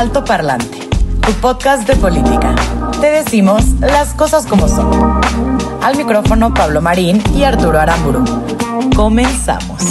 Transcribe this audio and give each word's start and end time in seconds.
Alto 0.00 0.24
Parlante, 0.24 0.78
tu 1.26 1.32
podcast 1.42 1.86
de 1.86 1.94
política. 1.94 2.56
Te 3.02 3.08
decimos 3.08 3.62
las 3.80 4.14
cosas 4.14 4.46
como 4.46 4.66
son. 4.66 5.20
Al 5.82 5.94
micrófono 5.94 6.54
Pablo 6.54 6.80
Marín 6.80 7.22
y 7.36 7.42
Arturo 7.42 7.78
Aramburu. 7.78 8.24
Comenzamos. 8.96 9.82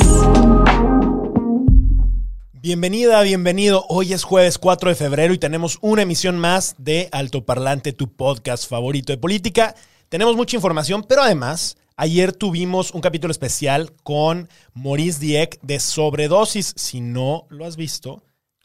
Bienvenida, 2.53 3.22
bienvenido. 3.22 3.86
Hoy 3.88 4.14
es 4.14 4.23
jueves 4.23 4.58
4 4.58 4.90
de 4.90 4.95
febrero 4.95 5.31
y 5.31 5.38
tenemos 5.38 5.77
una 5.81 6.02
emisión 6.02 6.39
más 6.39 6.73
de 6.80 7.08
Alto 7.12 7.45
Parlante, 7.45 7.94
tu 7.94 8.12
podcast 8.12 8.67
favorito 8.67 9.14
de 9.14 9.20
política. 9.20 9.76
Tenemos 10.09 10.36
mucha 10.36 10.55
información, 10.55 11.05
pero 11.08 11.22
además, 11.22 11.78
ayer 11.98 12.34
tuvimos 12.34 12.95
un 12.95 13.02
capítulo 13.02 13.30
especial 13.30 13.91
con 14.02 14.50
Maurice 14.73 15.20
Dieck 15.20 15.59
de 15.62 15.80
sobredosis. 15.80 16.73
Si 16.76 17.00
no 17.00 17.45
lo 17.50 17.64
has 17.66 17.76
visto, 17.76 18.23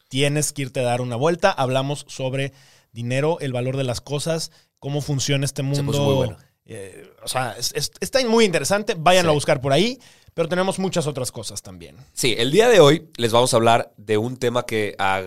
tienes 0.09 0.53
que 0.53 0.63
irte 0.63 0.79
a 0.79 0.83
dar 0.83 1.01
una 1.01 1.15
vuelta. 1.15 1.51
Hablamos 1.51 2.05
sobre 2.07 2.53
dinero, 2.91 3.37
el 3.41 3.53
valor 3.53 3.77
de 3.77 3.83
las 3.83 4.01
cosas, 4.01 4.51
cómo 4.79 5.01
funciona 5.01 5.45
este 5.45 5.63
mundo. 5.63 5.85
puso 5.91 6.03
muy 6.03 6.13
bueno. 6.15 6.37
Eh, 6.67 7.11
o 7.23 7.27
sea, 7.27 7.55
es- 7.57 7.73
es- 7.75 7.91
está 7.99 8.25
muy 8.27 8.43
interesante. 8.45 8.95
Váyanlo 8.97 9.31
Sí. 9.31 9.33
a 9.33 9.35
buscar 9.35 9.61
por 9.61 9.71
ahí, 9.73 9.99
pero 10.33 10.49
tenemos 10.49 10.79
muchas 10.79 11.05
otras 11.05 11.31
cosas 11.31 11.61
también. 11.61 11.95
Sí, 12.13 12.33
el 12.37 12.51
día 12.51 12.69
de 12.69 12.79
hoy 12.79 13.09
les 13.17 13.31
vamos 13.31 13.53
a 13.53 13.57
hablar 13.57 13.93
de 13.97 14.17
un 14.17 14.37
tema 14.37 14.65
que 14.65 14.95
a, 14.97 15.21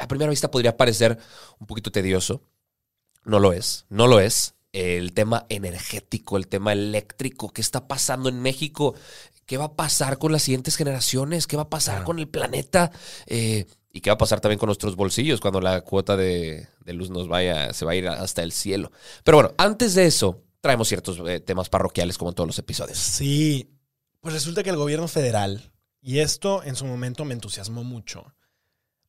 a 0.00 0.08
primera 0.08 0.30
vista 0.30 0.50
podría 0.50 0.76
parecer 0.76 1.18
un 1.58 1.66
poquito 1.66 1.90
tedioso. 1.90 2.42
No 3.24 3.38
lo 3.38 3.52
es, 3.52 3.86
no 3.88 4.06
lo 4.08 4.20
es. 4.20 4.54
El 4.72 5.12
tema 5.12 5.46
energético, 5.48 6.36
el 6.36 6.48
tema 6.48 6.72
eléctrico, 6.72 7.52
¿qué 7.52 7.60
está 7.60 7.86
pasando 7.88 8.28
en 8.28 8.40
México? 8.40 8.94
¿Qué 9.46 9.56
va 9.58 9.64
a 9.66 9.74
pasar 9.76 10.18
con 10.18 10.32
las 10.32 10.42
siguientes 10.42 10.76
generaciones? 10.76 11.46
¿Qué 11.46 11.56
va 11.56 11.64
a 11.64 11.68
pasar 11.70 12.04
con 12.04 12.18
el 12.18 12.28
planeta? 12.28 12.90
Eh, 13.26 13.66
¿Y 13.92 14.00
qué 14.00 14.10
va 14.10 14.14
a 14.14 14.18
pasar 14.18 14.40
también 14.40 14.58
con 14.58 14.68
nuestros 14.68 14.96
bolsillos 14.96 15.40
cuando 15.40 15.60
la 15.60 15.82
cuota 15.82 16.16
de, 16.16 16.68
luz 16.86 17.10
nos 17.10 17.28
vaya, 17.28 17.72
se 17.74 17.84
va 17.84 17.92
a 17.92 17.94
ir 17.94 18.08
hasta 18.08 18.42
el 18.42 18.52
cielo? 18.52 18.90
Pero 19.22 19.36
bueno, 19.36 19.52
antes 19.58 19.94
de 19.94 20.06
eso, 20.06 20.42
traemos 20.60 20.88
ciertos 20.88 21.20
eh, 21.26 21.40
temas 21.40 21.68
parroquiales 21.68 22.16
como 22.16 22.30
en 22.30 22.34
todos 22.34 22.46
los 22.46 22.58
episodios. 22.58 22.96
Sí, 22.96 23.70
pues 24.20 24.32
resulta 24.32 24.62
que 24.62 24.70
el 24.70 24.76
gobierno 24.76 25.08
federal, 25.08 25.72
y 26.00 26.20
esto 26.20 26.62
en 26.62 26.74
su 26.74 26.86
momento 26.86 27.26
me 27.26 27.34
entusiasmó 27.34 27.84
mucho, 27.84 28.32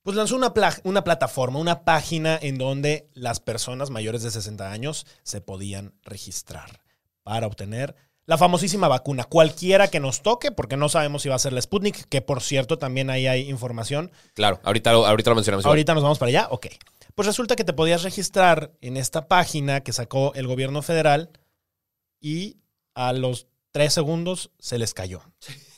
pues 0.02 0.17
lanzó 0.17 0.36
una, 0.36 0.54
una 0.84 1.04
plataforma, 1.06 1.59
una 1.59 1.86
página 1.86 2.38
en 2.42 2.58
donde 2.58 3.09
las 3.14 3.39
personas 3.39 3.89
mayores 3.89 4.22
de 4.22 4.31
60 4.31 4.70
años 4.70 5.08
se 5.23 5.39
podían 5.39 5.94
registrar 6.04 6.81
para 7.23 7.48
obtener 7.48 7.95
la 8.26 8.38
famosísima 8.38 8.88
vacuna, 8.88 9.26
cualquiera 9.26 9.90
que 9.90 10.00
nos 10.00 10.22
toque, 10.22 10.52
porque 10.52 10.78
no 10.78 10.88
sabemos 10.90 11.22
si 11.24 11.30
va 11.30 11.36
a 11.36 11.40
ser 11.40 11.52
la 11.54 11.62
Sputnik, 11.62 12.08
que 12.08 12.22
por 12.22 12.42
cierto 12.42 12.78
también 12.78 13.10
ahí 13.10 13.28
hay 13.28 13.50
información. 13.50 14.12
Claro, 14.34 14.60
ahorita, 14.64 14.94
lo- 14.94 15.06
ahorita 15.06 15.30
lo 15.32 15.36
mencionamos. 15.36 15.64
igual. 15.64 15.72
Ahorita 15.74 15.94
nos 15.94 16.04
vamos 16.04 16.20
para 16.20 16.30
allá, 16.30 16.48
ok. 16.50 16.68
Pues 17.16 17.26
resulta 17.28 17.56
que 17.56 17.64
te 17.64 17.74
podías 17.74 18.02
registrar 18.04 18.72
en 18.82 18.98
esta 18.98 19.28
página 19.28 19.82
que 19.82 19.94
sacó 19.94 20.33
el 20.36 20.48
gobierno 20.48 20.82
federal 20.82 21.30
y 22.20 22.58
a 22.95 23.12
los 23.14 23.48
tres 23.72 23.94
segundos 23.94 24.52
se 24.58 24.78
les 24.78 24.94
cayó. 24.94 25.22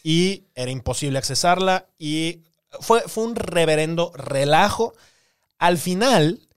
Y 0.04 0.44
era 0.54 0.70
imposible 0.72 1.18
accesarla 1.18 1.88
y 1.98 2.44
fue, 2.80 3.02
fue 3.08 3.24
un 3.24 3.36
reverendo 3.36 4.12
relajo. 4.16 4.94
Al 5.58 5.78
final, 5.78 6.48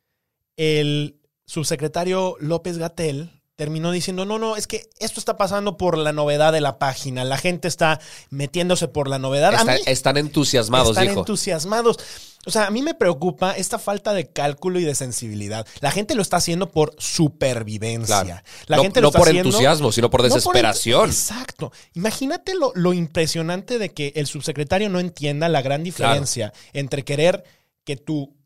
el 0.56 1.16
subsecretario 1.46 2.36
López 2.40 2.76
Gatel 2.78 3.37
terminó 3.58 3.90
diciendo, 3.90 4.24
no, 4.24 4.38
no, 4.38 4.54
es 4.54 4.68
que 4.68 4.88
esto 5.00 5.18
está 5.18 5.36
pasando 5.36 5.76
por 5.76 5.98
la 5.98 6.12
novedad 6.12 6.52
de 6.52 6.60
la 6.60 6.78
página. 6.78 7.24
La 7.24 7.36
gente 7.38 7.66
está 7.66 7.98
metiéndose 8.30 8.86
por 8.86 9.08
la 9.08 9.18
novedad. 9.18 9.52
A 9.52 9.64
mí- 9.64 9.72
están 9.86 10.16
entusiasmados, 10.16 10.90
están 10.90 11.08
dijo. 11.08 11.18
entusiasmados. 11.20 11.98
O 12.46 12.52
sea, 12.52 12.68
a 12.68 12.70
mí 12.70 12.82
me 12.82 12.94
preocupa 12.94 13.50
esta 13.56 13.80
falta 13.80 14.14
de 14.14 14.28
cálculo 14.30 14.78
y 14.78 14.84
de 14.84 14.94
sensibilidad. 14.94 15.66
La 15.80 15.90
gente 15.90 16.14
lo 16.14 16.22
está 16.22 16.36
haciendo 16.36 16.70
por 16.70 16.94
supervivencia. 16.98 18.22
Claro. 18.22 18.42
La 18.68 18.76
no 18.76 18.82
gente 18.84 19.00
no 19.00 19.06
lo 19.06 19.08
está 19.08 19.18
por 19.18 19.28
haciendo- 19.28 19.48
entusiasmo, 19.48 19.90
sino 19.90 20.08
por 20.08 20.20
no 20.22 20.28
desesperación. 20.28 21.10
exacto. 21.10 21.72
Imagínate 21.94 22.54
lo, 22.54 22.70
lo 22.76 22.92
impresionante 22.92 23.80
de 23.80 23.88
que 23.92 24.12
el 24.14 24.28
subsecretario 24.28 24.88
no 24.88 25.00
entienda 25.00 25.48
la 25.48 25.62
gran 25.62 25.82
diferencia 25.82 26.52
entre 26.72 27.04
querer 27.04 27.42
que 27.82 27.96
tu 27.96 28.36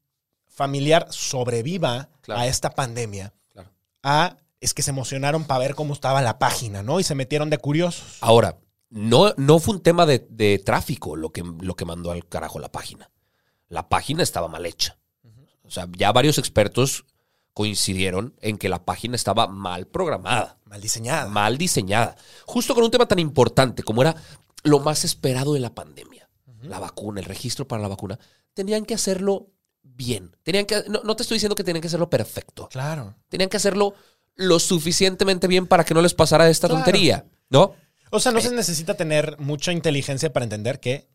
familiar 0.48 1.06
sobreviva 1.10 2.08
Claro. 2.22 2.40
a 2.40 2.46
esta 2.46 2.70
pandemia 2.70 3.34
Claro. 3.52 3.68
a 4.02 4.36
es 4.62 4.72
que 4.74 4.82
se 4.82 4.90
emocionaron 4.90 5.44
para 5.44 5.58
ver 5.60 5.74
cómo 5.74 5.92
estaba 5.92 6.22
la 6.22 6.38
página, 6.38 6.82
¿no? 6.82 7.00
Y 7.00 7.04
se 7.04 7.14
metieron 7.14 7.50
de 7.50 7.58
curiosos. 7.58 8.18
Ahora, 8.20 8.58
no, 8.88 9.34
no 9.36 9.58
fue 9.58 9.74
un 9.74 9.82
tema 9.82 10.06
de, 10.06 10.26
de 10.30 10.58
tráfico 10.58 11.16
lo 11.16 11.30
que, 11.30 11.42
lo 11.60 11.74
que 11.74 11.84
mandó 11.84 12.12
al 12.12 12.26
carajo 12.26 12.58
la 12.58 12.70
página. 12.70 13.10
La 13.68 13.88
página 13.88 14.22
estaba 14.22 14.48
mal 14.48 14.64
hecha. 14.64 14.98
O 15.64 15.70
sea, 15.70 15.88
ya 15.96 16.12
varios 16.12 16.38
expertos 16.38 17.06
coincidieron 17.54 18.34
en 18.40 18.56
que 18.56 18.68
la 18.68 18.84
página 18.84 19.16
estaba 19.16 19.46
mal 19.46 19.86
programada, 19.86 20.58
Mal 20.64 20.80
diseñada. 20.80 21.28
mal 21.28 21.58
diseñada. 21.58 22.16
Justo 22.46 22.74
con 22.74 22.84
un 22.84 22.90
tema 22.90 23.06
tan 23.06 23.18
importante 23.18 23.82
como 23.82 24.02
era 24.02 24.14
lo 24.62 24.80
más 24.80 25.04
esperado 25.04 25.54
de 25.54 25.60
la 25.60 25.74
pandemia, 25.74 26.28
la 26.62 26.78
vacuna, 26.78 27.20
el 27.20 27.26
registro 27.26 27.66
para 27.66 27.82
la 27.82 27.88
vacuna, 27.88 28.18
tenían 28.54 28.84
que 28.84 28.94
hacerlo 28.94 29.48
bien. 29.82 30.36
Tenían 30.42 30.66
que, 30.66 30.84
no, 30.88 31.02
no 31.02 31.16
te 31.16 31.22
estoy 31.22 31.36
diciendo 31.36 31.56
que 31.56 31.64
tenían 31.64 31.80
que 31.82 31.88
hacerlo 31.88 32.08
perfecto. 32.08 32.68
Claro. 32.68 33.16
Tenían 33.28 33.50
que 33.50 33.56
hacerlo 33.56 33.94
lo 34.37 34.59
suficientemente 34.59 35.47
bien 35.47 35.66
para 35.66 35.84
que 35.84 35.94
no 35.94 36.03
les 36.03 36.15
pasara 36.15 36.48
esta 36.48 36.69
Claro. 36.69 36.84
tontería, 36.84 37.26
¿no? 37.50 37.75
O 38.10 38.20
sea, 38.20 38.32
no 38.32 38.38
Eh. 38.38 38.43
se 38.43 38.54
necesita 38.54 38.94
tener 38.94 39.37
mucha 39.38 39.72
inteligencia 39.72 40.32
para 40.32 40.44
entender 40.44 40.81
que 40.81 41.09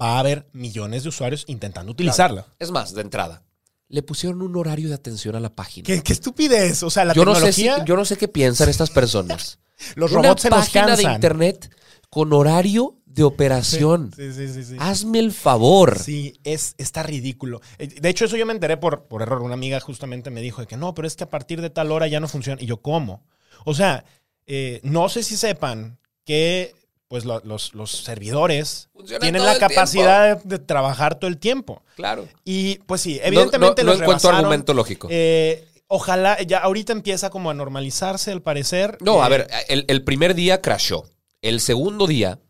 va 0.00 0.16
a 0.16 0.18
haber 0.20 0.46
millones 0.52 1.02
de 1.02 1.08
usuarios 1.10 1.44
intentando 1.46 1.92
utilizarla. 1.92 2.46
Es 2.58 2.70
más, 2.70 2.94
de 2.94 3.02
entrada, 3.02 3.42
le 3.88 4.02
pusieron 4.02 4.42
un 4.42 4.56
horario 4.56 4.88
de 4.88 4.94
atención 4.94 5.36
a 5.36 5.40
la 5.40 5.50
página. 5.54 5.86
¿Qué, 5.86 6.02
qué 6.02 6.12
estupidez. 6.12 6.82
O 6.82 6.90
sea, 6.90 7.04
la 7.04 7.12
yo 7.14 7.24
no 7.24 7.34
sé 7.34 7.52
si, 7.52 7.62
tecnología, 7.62 7.84
yo 7.84 7.96
no 7.96 8.04
sé 8.04 8.16
qué 8.16 8.28
piensan 8.28 8.68
estas 8.68 8.90
personas. 8.90 9.58
los 9.94 10.12
Una 10.12 10.22
robots 10.22 10.42
se 10.42 10.50
nos 10.50 10.60
página 10.60 10.96
de 10.96 11.02
internet 11.02 11.70
con 12.14 12.32
horario 12.32 12.94
de 13.06 13.24
operación. 13.24 14.12
Sí, 14.16 14.32
sí, 14.32 14.46
sí, 14.46 14.62
sí. 14.62 14.76
Hazme 14.78 15.18
el 15.18 15.32
favor. 15.32 15.98
Sí, 15.98 16.38
es, 16.44 16.76
está 16.78 17.02
ridículo. 17.02 17.60
Eh, 17.78 17.88
De 17.88 18.08
hecho, 18.08 18.24
eso 18.26 18.36
yo 18.36 18.46
me 18.46 18.52
enteré 18.52 18.76
por, 18.76 19.08
por 19.08 19.20
error. 19.22 19.42
Una 19.42 19.54
amiga 19.54 19.80
justamente 19.80 20.30
me 20.30 20.40
dijo 20.40 20.60
de 20.60 20.68
que 20.68 20.76
no, 20.76 20.94
pero 20.94 21.08
es 21.08 21.16
que 21.16 21.24
a 21.24 21.30
partir 21.30 21.60
de 21.60 21.70
tal 21.70 21.90
hora 21.90 22.06
ya 22.06 22.20
no 22.20 22.28
funciona. 22.28 22.62
Y 22.62 22.66
yo, 22.66 22.76
¿cómo? 22.82 23.26
O 23.64 23.74
sea, 23.74 24.04
eh, 24.46 24.78
no 24.84 25.08
sé 25.08 25.24
si 25.24 25.36
sepan 25.36 25.98
que 26.24 26.72
pues 27.08 27.24
lo- 27.24 27.40
los, 27.44 27.74
los 27.74 27.90
servidores 27.90 28.88
Funcionan 28.92 29.20
tienen 29.20 29.44
la 29.44 29.58
capacidad 29.58 30.36
de, 30.36 30.42
de 30.48 30.58
trabajar 30.60 31.16
todo 31.18 31.28
el 31.28 31.38
tiempo. 31.38 31.82
Claro. 31.96 32.28
Y 32.44 32.78
pues 32.86 33.00
sí, 33.00 33.16
No- 33.20 33.26
evidentemente 33.26 33.82
no, 33.82 33.86
no 33.86 33.92
los 33.94 34.02
encuentro 34.02 34.30
rebasaron. 34.30 34.36
argumento 34.38 34.72
lógico. 34.72 35.08
Eh, 35.10 35.66
ojalá, 35.88 36.40
ya 36.42 36.58
ahorita 36.58 36.92
empieza 36.92 37.30
como 37.30 37.50
a 37.50 37.54
normalizarse 37.54 38.30
al 38.30 38.40
parecer. 38.40 38.98
No, 39.00 39.16
Eh, 39.18 39.22
a 39.22 39.28
ver, 39.28 39.48
el, 39.68 39.84
el 39.88 40.04
primer 40.04 40.34
día 40.36 40.60
crashó. 40.60 41.04
El 41.44 41.60
segundo 41.60 42.06
día, 42.06 42.40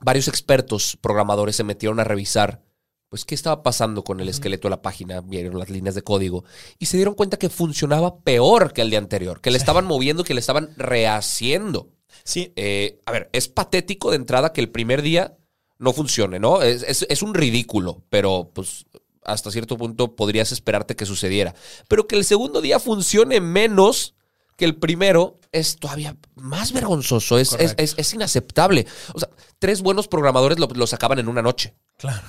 varios 0.00 0.28
expertos 0.28 0.96
programadores 1.00 1.56
se 1.56 1.64
metieron 1.64 1.98
a 1.98 2.04
revisar 2.04 2.62
pues 3.08 3.24
qué 3.24 3.34
estaba 3.34 3.64
pasando 3.64 4.04
con 4.04 4.20
el 4.20 4.28
esqueleto 4.28 4.68
de 4.68 4.70
la 4.70 4.82
página, 4.82 5.20
vieron 5.20 5.58
las 5.58 5.68
líneas 5.68 5.96
de 5.96 6.02
código 6.02 6.44
y 6.78 6.86
se 6.86 6.96
dieron 6.96 7.14
cuenta 7.14 7.38
que 7.38 7.48
funcionaba 7.48 8.20
peor 8.20 8.72
que 8.72 8.82
el 8.82 8.90
día 8.90 9.00
anterior, 9.00 9.40
que 9.40 9.50
le 9.50 9.58
estaban 9.58 9.84
moviendo, 9.84 10.22
que 10.22 10.32
le 10.32 10.38
estaban 10.38 10.72
rehaciendo. 10.76 11.90
Sí, 12.22 12.52
Eh, 12.54 13.00
a 13.06 13.10
ver, 13.12 13.28
es 13.32 13.48
patético 13.48 14.10
de 14.10 14.16
entrada 14.16 14.52
que 14.52 14.60
el 14.60 14.70
primer 14.70 15.02
día 15.02 15.36
no 15.78 15.92
funcione, 15.92 16.38
¿no? 16.38 16.62
Es, 16.62 16.84
es- 16.84 17.06
es 17.08 17.22
un 17.22 17.34
ridículo, 17.34 18.04
pero 18.10 18.52
pues 18.54 18.86
hasta 19.24 19.50
cierto 19.50 19.76
punto 19.76 20.14
podrías 20.14 20.52
esperarte 20.52 20.94
que 20.94 21.04
sucediera. 21.04 21.54
Pero 21.88 22.06
que 22.06 22.14
el 22.14 22.24
segundo 22.24 22.60
día 22.60 22.78
funcione 22.78 23.40
menos 23.40 24.14
que 24.60 24.64
el 24.66 24.76
primero 24.76 25.40
es 25.50 25.76
todavía 25.76 26.14
más 26.36 26.72
vergonzoso, 26.72 27.36
es, 27.38 27.54
es, 27.54 27.74
es- 27.78 27.94
es 27.98 28.14
inaceptable. 28.14 28.86
O 29.14 29.18
sea, 29.18 29.28
tres 29.58 29.82
buenos 29.82 30.06
programadores 30.06 30.60
lo, 30.60 30.68
lo 30.68 30.86
sacaban 30.86 31.18
en 31.18 31.26
una 31.28 31.42
noche. 31.42 31.74
claro. 31.96 32.22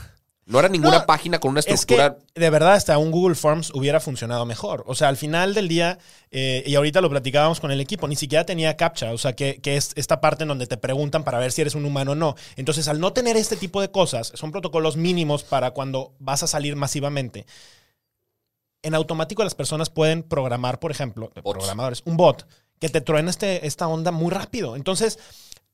No 0.48 0.60
era 0.60 0.68
ninguna 0.68 1.00
No, 1.00 1.06
página 1.06 1.39
con 1.39 1.51
una 1.51 1.60
Es 1.62 1.66
que, 1.68 1.74
estructura. 1.75 2.18
de 2.36 2.50
verdad, 2.50 2.74
hasta 2.74 2.98
un 2.98 3.12
Google 3.12 3.36
Forms 3.36 3.72
hubiera 3.74 4.00
funcionado 4.01 4.45
mejor. 4.45 4.83
O 4.88 4.95
sea, 4.95 5.07
al 5.07 5.16
final 5.16 5.54
del 5.54 5.68
día, 5.69 6.00
eh, 6.31 6.63
y 6.66 6.75
ahorita 6.75 7.00
lo 7.00 7.10
platicábamos 7.10 7.60
con 7.62 7.72
el 7.72 7.80
equipo, 7.80 8.07
ni 8.07 8.16
siquiera 8.18 8.44
tenía 8.44 8.75
captcha. 8.75 9.13
O 9.13 9.18
sea, 9.19 9.34
que, 9.34 9.62
que 9.62 9.77
es 9.77 9.92
esta 9.95 10.19
parte 10.19 10.44
en 10.44 10.50
donde 10.50 10.66
te 10.68 10.75
preguntan 10.77 11.24
para 11.24 11.38
ver 11.39 11.51
si 11.54 11.62
eres 11.62 11.75
un 11.75 11.86
humano 11.86 12.13
o 12.13 12.16
no. 12.16 12.36
Entonces, 12.57 12.88
al 12.89 13.00
no 13.00 13.13
tener 13.13 13.38
este 13.38 13.56
tipo 13.56 13.80
de 13.81 13.92
cosas, 13.92 14.34
son 14.36 14.51
protocolos 14.51 14.98
mínimos 14.98 15.44
para 15.44 15.72
cuando 15.72 16.16
vas 16.19 16.42
a 16.44 16.48
salir 16.48 16.75
masivamente. 16.75 17.45
En 18.83 18.95
automático 18.95 19.44
las 19.44 19.56
personas 19.56 19.89
pueden 19.89 20.24
programar, 20.24 20.80
por 20.80 20.92
ejemplo, 20.92 21.31
Bots. 21.44 21.57
programadores, 21.57 22.01
un 22.06 22.18
bot 22.18 22.48
que 22.80 22.89
te 22.89 23.01
truene 23.01 23.30
este, 23.30 23.68
esta 23.68 23.88
onda 23.88 24.12
muy 24.12 24.31
rápido. 24.31 24.75
Entonces, 24.75 25.19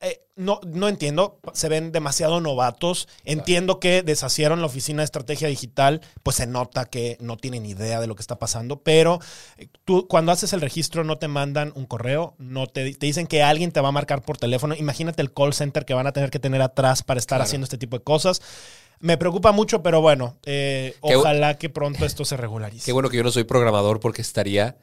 eh, 0.01 0.19
no, 0.35 0.59
no 0.67 0.89
entiendo, 0.89 1.39
se 1.53 1.69
ven 1.69 1.91
demasiado 1.93 2.39
novatos. 2.41 3.07
Entiendo 3.23 3.79
que 3.79 4.03
deshacieron 4.03 4.59
la 4.59 4.67
oficina 4.67 5.01
de 5.01 5.05
estrategia 5.05 5.47
digital, 5.47 6.01
pues 6.21 6.35
se 6.35 6.45
nota 6.47 6.85
que 6.85 7.17
no 7.21 7.37
tienen 7.37 7.65
idea 7.65 7.99
de 8.01 8.07
lo 8.07 8.13
que 8.15 8.21
está 8.21 8.37
pasando, 8.37 8.83
pero 8.83 9.19
eh, 9.57 9.69
tú 9.85 10.05
cuando 10.07 10.31
haces 10.33 10.51
el 10.53 10.61
registro 10.61 11.03
no 11.05 11.17
te 11.17 11.27
mandan 11.29 11.71
un 11.75 11.85
correo, 11.85 12.35
no 12.37 12.67
te, 12.67 12.93
te 12.93 13.05
dicen 13.07 13.25
que 13.25 13.41
alguien 13.41 13.71
te 13.71 13.79
va 13.81 13.87
a 13.87 13.93
marcar 13.93 14.21
por 14.21 14.37
teléfono. 14.37 14.75
Imagínate 14.75 15.21
el 15.21 15.33
call 15.33 15.53
center 15.53 15.85
que 15.85 15.93
van 15.95 16.05
a 16.07 16.11
tener 16.11 16.29
que 16.29 16.39
tener 16.39 16.61
atrás 16.61 17.01
para 17.03 17.19
estar 17.19 17.37
Claro. 17.37 17.45
haciendo 17.47 17.63
este 17.63 17.77
tipo 17.77 17.97
de 17.97 18.03
cosas. 18.03 18.41
Me 18.99 19.17
preocupa 19.17 19.51
mucho, 19.51 19.83
pero 19.83 20.01
bueno, 20.01 20.37
eh, 20.45 20.95
ojalá 21.01 21.57
que 21.57 21.69
pronto 21.69 22.05
esto 22.05 22.25
se 22.25 22.37
regularice. 22.37 22.85
Qué 22.85 22.93
bueno 22.93 23.09
que 23.09 23.17
yo 23.17 23.23
no 23.23 23.31
soy 23.31 23.43
programador 23.43 23.99
porque 23.99 24.21
estaría 24.21 24.77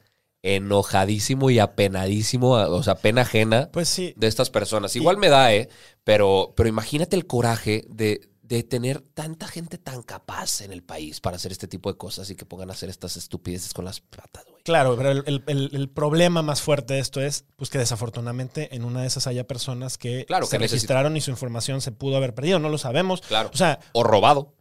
enojadísimo 0.45 1.49
y 1.49 1.57
apenadísimo, 1.57 2.51
o 2.51 2.83
sea, 2.83 2.95
pena 2.95 3.21
ajena 3.21 3.69
Pues 3.73 3.89
sí, 3.89 4.13
de 4.15 4.27
estas 4.27 4.51
personas. 4.51 4.95
Igual 4.95 5.17
me 5.17 5.29
da, 5.29 5.51
¿eh? 5.53 5.69
Pero, 6.03 6.53
pero 6.55 6.69
imagínate 6.69 7.15
el 7.15 7.25
coraje 7.25 7.83
de, 7.89 8.29
de 8.47 8.63
tener 8.63 9.01
tanta 9.01 9.47
gente 9.47 9.77
tan 9.77 10.03
capaz 10.03 10.61
en 10.61 10.71
el 10.71 10.83
país 10.83 11.19
para 11.19 11.35
hacer 11.37 11.51
este 11.51 11.67
tipo 11.67 11.91
de 11.91 11.97
cosas 11.97 12.29
y 12.29 12.35
que 12.35 12.45
pongan 12.45 12.69
a 12.69 12.73
hacer 12.73 12.89
estas 12.89 13.17
estupideces 13.17 13.73
con 13.73 13.85
las 13.85 14.01
patas, 14.01 14.45
güey. 14.49 14.61
Claro, 14.63 14.95
pero 14.95 15.11
el, 15.11 15.23
el- 15.25 15.43
el- 15.47 15.69
el 15.73 15.89
problema 15.89 16.41
más 16.41 16.61
fuerte 16.61 16.93
de 16.95 16.99
esto 16.99 17.21
es 17.21 17.45
pues 17.55 17.69
que 17.69 17.77
desafortunadamente 17.77 18.75
en 18.75 18.83
una 18.85 19.01
de 19.01 19.07
esas 19.07 19.27
haya 19.27 19.45
personas 19.47 19.97
que 19.97 20.25
Claro, 20.25 20.45
se 20.45 20.57
que 20.57 20.59
registraron 20.67 21.17
y 21.17 21.21
su 21.21 21.31
información 21.31 21.81
se 21.81 21.91
pudo 21.91 22.17
haber 22.17 22.33
perdido, 22.35 22.59
no 22.59 22.69
lo 22.69 22.77
sabemos. 22.77 23.21
Claro. 23.21 23.49
O 23.53 23.57
sea, 23.57 23.79
O 23.93 24.03
robado. 24.03 24.53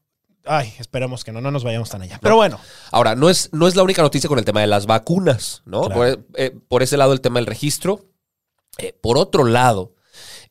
ay, 0.47 0.73
esperemos 0.79 1.25
que 1.25 1.33
no, 1.33 1.41
no 1.41 1.51
nos 1.51 1.65
vayamos 1.65 1.91
tan 1.91 2.03
allá. 2.03 2.19
Pero 2.23 2.37
bueno, 2.37 2.59
Ahora, 2.91 3.15
no 3.15 3.29
es, 3.31 3.51
no 3.53 3.67
es 3.69 3.77
la 3.77 3.83
única 3.83 4.03
noticia 4.03 4.29
con 4.29 4.39
el 4.39 4.45
tema 4.45 4.61
de 4.61 4.67
las 4.67 4.87
vacunas, 4.87 5.63
¿no? 5.67 5.83
Claro. 5.85 5.95
Por, 5.95 6.27
eh, 6.37 6.57
por 6.69 6.83
ese 6.83 6.97
lado, 6.97 7.13
el 7.13 7.21
tema 7.21 7.39
del 7.39 7.47
registro. 7.47 8.05
Eh, 8.79 8.93
por 9.01 9.19
otro 9.19 9.45
lado, 9.45 9.94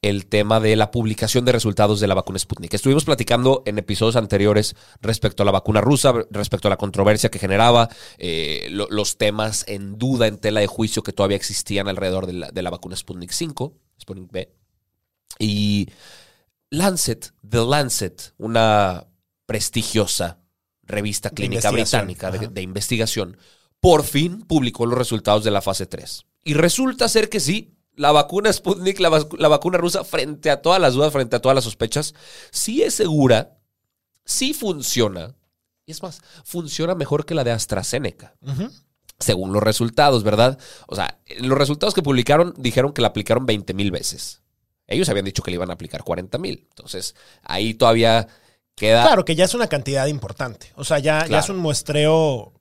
el 0.03 0.27
tema 0.27 0.59
de 0.59 0.75
la 0.75 0.91
publicación 0.91 1.45
de 1.45 1.51
resultados 1.53 1.99
de 1.99 2.07
la 2.07 2.13
vacuna 2.13 2.37
Sputnik. 2.37 2.73
Estuvimos 2.73 3.05
platicando 3.05 3.63
en 3.65 3.79
episodios 3.79 4.15
anteriores 4.17 4.75
respecto 5.01 5.41
a 5.41 5.45
la 5.45 5.51
vacuna 5.51 5.81
rusa, 5.81 6.13
respecto 6.29 6.67
a 6.67 6.69
la 6.69 6.77
controversia 6.77 7.31
que 7.31 7.39
generaba, 7.39 7.89
eh, 8.19 8.67
lo- 8.69 8.87
los 8.91 9.17
temas 9.17 9.63
en 9.67 9.97
duda, 9.97 10.27
en 10.27 10.37
tela 10.37 10.59
de 10.59 10.67
juicio 10.67 11.01
que 11.03 11.13
todavía 11.13 11.37
existían 11.37 11.87
alrededor 11.87 12.27
de 12.27 12.33
la, 12.33 12.51
de 12.51 12.61
la 12.61 12.69
vacuna 12.69 12.95
Sputnik 12.95 13.31
5, 13.31 13.73
Sputnik 13.99 14.31
B. 14.31 14.53
Y 15.39 15.87
Lancet, 16.69 17.33
The 17.47 17.65
Lancet, 17.65 18.33
una 18.37 19.07
prestigiosa 19.45 20.39
revista 20.83 21.29
clínica 21.29 21.69
británica 21.99 22.29
de, 22.31 22.47
de 22.49 22.61
investigación, 22.61 23.37
por 23.79 24.03
fin 24.03 24.41
publicó 24.41 24.85
los 24.85 24.97
resultados 24.97 25.43
de 25.43 25.51
la 25.51 25.61
fase 25.61 25.85
3. 25.85 26.25
Y 26.43 26.55
resulta 26.55 27.07
ser 27.07 27.29
que 27.29 27.39
sí, 27.39 27.75
la 27.95 28.11
vacuna 28.11 28.51
Sputnik, 28.51 28.99
la, 28.99 29.09
vac- 29.09 29.37
la 29.37 29.47
vacuna 29.47 29.77
rusa, 29.77 30.03
frente 30.03 30.49
a 30.49 30.61
todas 30.61 30.79
las 30.81 30.93
dudas, 30.93 31.13
frente 31.13 31.35
a 31.35 31.41
todas 31.41 31.55
las 31.55 31.63
sospechas, 31.63 32.13
sí 32.51 32.81
es 32.83 32.93
segura, 32.95 33.57
sí 34.25 34.53
funciona. 34.53 35.35
Y 35.85 35.91
es 35.91 36.01
más, 36.01 36.21
funciona 36.45 36.95
mejor 36.95 37.25
que 37.25 37.35
la 37.35 37.43
de 37.43 37.51
AstraZeneca 37.51 38.35
según 39.19 39.53
los 39.53 39.63
resultados, 39.63 40.23
¿verdad? 40.23 40.57
O 40.87 40.95
sea, 40.95 41.19
en 41.25 41.47
los 41.47 41.57
resultados 41.57 41.93
que 41.93 42.01
publicaron 42.01 42.53
dijeron 42.57 42.91
que 42.91 43.01
la 43.01 43.09
aplicaron 43.09 43.45
20 43.45 43.73
mil 43.73 43.89
veces. 43.91 44.41
Ellos 44.85 45.07
habían 45.07 45.23
dicho 45.23 45.41
que 45.43 45.51
le 45.51 45.55
iban 45.55 45.69
a 45.69 45.73
aplicar 45.73 46.03
40 46.03 46.37
mil. 46.39 46.65
Entonces, 46.69 47.15
ahí 47.41 47.73
todavía 47.73 48.27
queda, 48.75 49.03
claro 49.03 49.23
que 49.23 49.35
ya 49.35 49.45
es 49.45 49.53
una 49.53 49.67
cantidad 49.67 50.07
importante. 50.07 50.73
O 50.75 50.83
sea, 50.83 50.99
ya, 50.99 51.25
ya 51.27 51.39
es 51.39 51.47
un 51.47 51.57
muestreo 51.57 52.51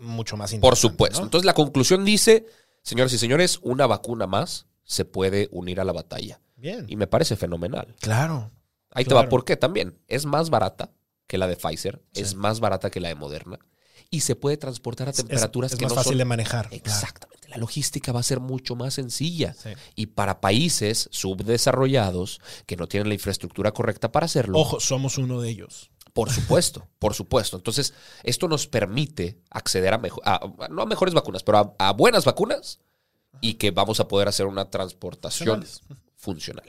mucho 0.00 0.36
más 0.38 0.50
por 0.52 0.54
importante. 0.56 0.80
supuesto. 0.80 1.18
¿no? 1.20 1.24
Entonces, 1.26 1.44
la 1.44 1.52
conclusión 1.54 2.04
dice, 2.04 2.46
señoras 2.82 3.12
y 3.12 3.18
señores, 3.18 3.58
una 3.62 3.86
vacuna 3.86 4.26
más 4.26 4.65
se 4.86 5.04
puede 5.04 5.48
unir 5.52 5.80
a 5.80 5.84
la 5.84 5.92
batalla. 5.92 6.40
Bien. 6.56 6.86
Y 6.88 6.96
me 6.96 7.06
parece 7.06 7.36
fenomenal. 7.36 7.94
Claro. 8.00 8.50
Ahí 8.92 9.04
te 9.04 9.12
va, 9.12 9.28
¿por 9.28 9.44
qué? 9.44 9.58
También 9.58 9.98
es 10.08 10.24
más 10.24 10.48
barata 10.48 10.90
que 11.26 11.36
la 11.36 11.46
de 11.46 11.56
Pfizer, 11.56 12.02
Sí. 12.12 12.22
es 12.22 12.34
más 12.34 12.60
barata 12.60 12.88
que 12.90 13.00
la 13.00 13.08
de 13.08 13.14
Moderna 13.14 13.58
y 14.08 14.20
se 14.20 14.36
puede 14.36 14.56
transportar 14.56 15.08
a 15.08 15.10
Es- 15.10 15.18
temperaturas 15.18 15.72
es 15.72 15.78
que 15.78 15.84
más 15.84 15.90
no 15.92 15.96
fácil 15.96 16.12
son 16.12 16.18
de 16.18 16.24
manejar. 16.24 16.68
claro. 16.68 16.76
Exactamente. 16.76 17.48
La 17.50 17.58
logística 17.58 18.12
va 18.12 18.20
a 18.20 18.22
ser 18.22 18.40
mucho 18.40 18.74
más 18.74 18.94
sencilla. 18.94 19.54
Sí. 19.54 19.70
Y 19.96 20.06
para 20.06 20.40
países 20.40 21.08
subdesarrollados 21.12 22.40
que 22.66 22.76
no 22.76 22.86
tienen 22.86 23.08
la 23.08 23.14
infraestructura 23.14 23.72
correcta 23.72 24.12
para 24.12 24.26
hacerlo, 24.26 24.58
Ojo, 24.58 24.80
somos 24.80 25.18
uno 25.18 25.40
de 25.40 25.50
ellos. 25.50 25.90
por 26.12 26.30
supuesto, 26.30 26.88
por 26.98 27.14
supuesto. 27.14 27.56
Entonces, 27.56 27.92
esto 28.22 28.48
nos 28.48 28.66
permite 28.66 29.38
acceder 29.50 29.94
a, 29.94 30.00
no 30.70 30.82
a 30.82 30.86
mejores 30.86 31.14
vacunas, 31.14 31.42
pero 31.42 31.58
a, 31.78 31.88
a 31.88 31.92
buenas 31.92 32.24
vacunas 32.24 32.80
y 33.40 33.54
que 33.54 33.70
vamos 33.70 34.00
a 34.00 34.08
poder 34.08 34.28
hacer 34.28 34.46
una 34.46 34.70
transportación 34.70 35.64
funcional. 36.16 36.64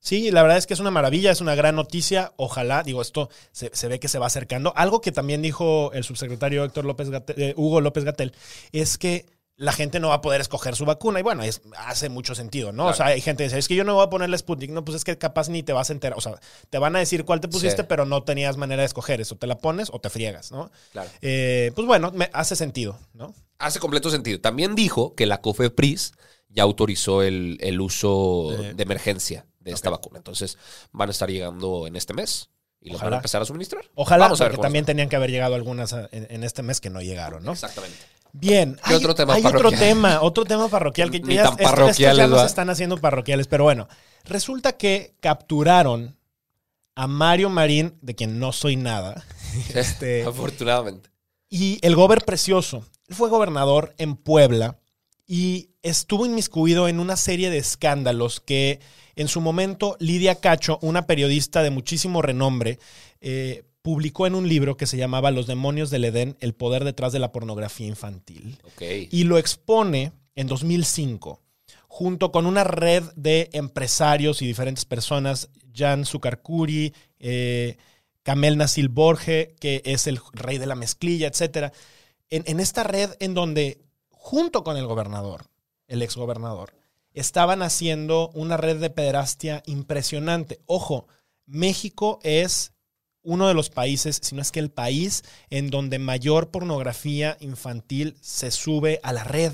Sí, 0.00 0.30
la 0.30 0.42
verdad 0.42 0.58
es 0.58 0.66
que 0.66 0.74
es 0.74 0.80
una 0.80 0.92
maravilla, 0.92 1.30
es 1.32 1.40
una 1.40 1.54
gran 1.56 1.74
noticia. 1.74 2.32
Ojalá, 2.36 2.82
digo, 2.84 3.02
esto 3.02 3.30
se, 3.52 3.70
se 3.74 3.88
ve 3.88 3.98
que 3.98 4.06
se 4.08 4.18
va 4.18 4.26
acercando. 4.26 4.72
Algo 4.76 5.00
que 5.00 5.10
también 5.12 5.42
dijo 5.42 5.92
el 5.92 6.04
subsecretario 6.04 6.64
Héctor 6.64 6.84
López 6.84 7.10
Gatel- 7.10 7.34
eh, 7.36 7.54
Hugo 7.56 7.80
López 7.80 8.04
Gatel 8.04 8.32
es 8.72 8.96
que 8.96 9.26
la 9.58 9.72
gente 9.72 9.98
no 9.98 10.10
va 10.10 10.14
a 10.14 10.20
poder 10.20 10.40
escoger 10.40 10.76
su 10.76 10.84
vacuna. 10.84 11.18
Y 11.18 11.22
bueno, 11.24 11.42
es, 11.42 11.60
hace 11.76 12.08
mucho 12.08 12.36
sentido, 12.36 12.70
¿no? 12.70 12.86
O 12.86 12.94
sea, 12.94 13.06
hay 13.06 13.20
gente 13.20 13.42
que 13.42 13.48
dice, 13.48 13.58
es 13.58 13.66
que 13.66 13.74
yo 13.74 13.82
no 13.82 13.94
voy 13.94 14.06
a 14.06 14.08
poner 14.08 14.30
la 14.30 14.38
Sputnik. 14.38 14.70
No, 14.70 14.84
pues 14.84 14.96
es 14.98 15.04
que 15.04 15.18
capaz 15.18 15.48
ni 15.48 15.64
te 15.64 15.72
vas 15.72 15.90
a 15.90 15.92
enterar. 15.92 16.16
O 16.16 16.20
sea, 16.20 16.38
te 16.70 16.78
van 16.78 16.94
a 16.94 17.00
decir 17.00 17.24
cuál 17.24 17.40
te 17.40 17.48
pusiste, 17.48 17.82
Sí. 17.82 17.86
pero 17.88 18.06
no 18.06 18.22
tenías 18.22 18.56
manera 18.56 18.82
de 18.82 18.86
escoger 18.86 19.20
eso. 19.20 19.34
Te 19.36 19.48
la 19.48 19.58
pones 19.58 19.88
o 19.92 20.00
te 20.00 20.10
friegas, 20.10 20.52
¿no? 20.52 20.70
Claro. 20.92 21.10
Eh, 21.22 21.72
pues 21.74 21.88
bueno, 21.88 22.12
me 22.12 22.30
hace 22.32 22.54
sentido, 22.54 22.98
¿no? 23.14 23.34
Hace 23.58 23.80
completo 23.80 24.10
sentido. 24.10 24.40
También 24.40 24.76
dijo 24.76 25.16
que 25.16 25.26
la 25.26 25.40
COFEPRIS 25.40 26.12
ya 26.48 26.62
autorizó 26.62 27.22
el, 27.22 27.58
el 27.60 27.80
uso 27.80 28.52
de 28.74 28.80
emergencia 28.82 29.44
de 29.58 29.72
esta 29.72 29.90
vacuna. 29.90 30.18
Entonces, 30.18 30.56
van 30.92 31.08
a 31.08 31.12
estar 31.12 31.28
llegando 31.28 31.88
en 31.88 31.96
este 31.96 32.14
mes 32.14 32.48
y 32.80 32.90
los 32.90 33.00
van 33.00 33.12
a 33.14 33.16
empezar 33.16 33.42
a 33.42 33.44
suministrar. 33.44 33.84
Ojalá, 33.94 34.24
Vamos 34.26 34.40
a 34.40 34.44
ver 34.44 34.52
porque 34.52 34.62
también 34.62 34.82
está. 34.84 34.92
tenían 34.92 35.08
que 35.08 35.16
haber 35.16 35.30
llegado 35.30 35.54
algunas 35.54 35.92
a- 35.92 36.08
en, 36.12 36.26
en 36.30 36.44
este 36.44 36.62
mes 36.62 36.80
que 36.80 36.90
no 36.90 37.00
llegaron, 37.02 37.44
¿no? 37.44 37.52
Exactamente. 37.52 37.96
Bien. 38.32 38.78
¿Qué 38.86 38.94
otro 38.94 39.14
tema 39.14 39.34
hay 39.34 39.44
otro 39.44 39.70
tema, 39.70 40.20
otro 40.20 40.44
tema 40.44 40.68
parroquial 40.68 41.10
que 41.10 41.20
Ni 41.20 41.34
ya, 41.34 41.44
tan 41.44 41.52
esto- 41.54 41.64
parroquiales, 41.64 42.18
ya 42.18 42.26
nos 42.26 42.44
están 42.44 42.70
haciendo 42.70 42.98
parroquiales, 42.98 43.46
pero 43.48 43.64
bueno, 43.64 43.88
resulta 44.24 44.76
que 44.76 45.14
capturaron 45.20 46.16
a 46.94 47.06
Mario 47.06 47.48
Marín, 47.48 47.96
de 48.02 48.14
quien 48.14 48.38
no 48.38 48.52
soy 48.52 48.76
nada, 48.76 49.24
este, 49.74 50.24
Afortunadamente. 50.24 51.10
y 51.48 51.78
el 51.82 51.94
gober 51.96 52.24
precioso. 52.24 52.84
Él 53.08 53.14
fue 53.16 53.30
gobernador 53.30 53.94
en 53.98 54.16
Puebla 54.16 54.78
y 55.28 55.68
estuvo 55.82 56.26
inmiscuido 56.26 56.88
en 56.88 56.98
una 56.98 57.16
serie 57.16 57.50
de 57.50 57.58
escándalos 57.58 58.40
que 58.40 58.80
en 59.14 59.28
su 59.28 59.40
momento 59.40 59.96
Lidia 60.00 60.36
Cacho, 60.36 60.78
una 60.82 61.06
periodista 61.06 61.62
de 61.62 61.70
muchísimo 61.70 62.22
renombre, 62.22 62.78
eh, 63.20 63.64
publicó 63.82 64.26
en 64.26 64.34
un 64.34 64.48
libro 64.48 64.76
que 64.76 64.86
se 64.86 64.96
llamaba 64.96 65.30
Los 65.30 65.46
demonios 65.46 65.90
del 65.90 66.06
Edén, 66.06 66.36
el 66.40 66.54
poder 66.54 66.84
detrás 66.84 67.12
de 67.12 67.18
la 67.18 67.30
pornografía 67.30 67.86
infantil 67.86 68.58
y 68.80 69.24
lo 69.24 69.38
expone 69.38 70.12
en 70.34 70.46
2005 70.46 71.40
junto 71.88 72.30
con 72.30 72.46
una 72.46 72.64
red 72.64 73.02
de 73.16 73.50
empresarios 73.52 74.40
y 74.40 74.46
diferentes 74.46 74.84
personas, 74.84 75.48
Jan 75.74 76.04
Sucarcuri, 76.04 76.94
eh, 77.18 77.76
Kamel 78.22 78.56
Nasil 78.56 78.88
Borge, 78.88 79.56
que 79.58 79.82
es 79.84 80.06
el 80.06 80.20
rey 80.32 80.58
de 80.58 80.66
la 80.66 80.74
mezclilla, 80.74 81.26
etc. 81.28 81.72
En, 82.30 82.44
en 82.46 82.60
esta 82.60 82.84
red 82.84 83.10
en 83.20 83.34
donde, 83.34 83.80
junto 84.18 84.62
con 84.64 84.76
el 84.76 84.86
gobernador, 84.86 85.46
el 85.86 86.02
exgobernador, 86.02 86.74
estaban 87.14 87.62
haciendo 87.62 88.30
una 88.34 88.56
red 88.56 88.76
de 88.76 88.90
pederastia 88.90 89.62
impresionante. 89.66 90.60
Ojo, 90.66 91.06
México 91.46 92.18
es 92.22 92.72
uno 93.22 93.48
de 93.48 93.54
los 93.54 93.70
países, 93.70 94.20
si 94.22 94.34
no 94.34 94.42
es 94.42 94.52
que 94.52 94.60
el 94.60 94.70
país, 94.70 95.24
en 95.50 95.70
donde 95.70 95.98
mayor 95.98 96.50
pornografía 96.50 97.36
infantil 97.40 98.16
se 98.20 98.50
sube 98.50 99.00
a 99.02 99.12
la 99.12 99.24
red. 99.24 99.52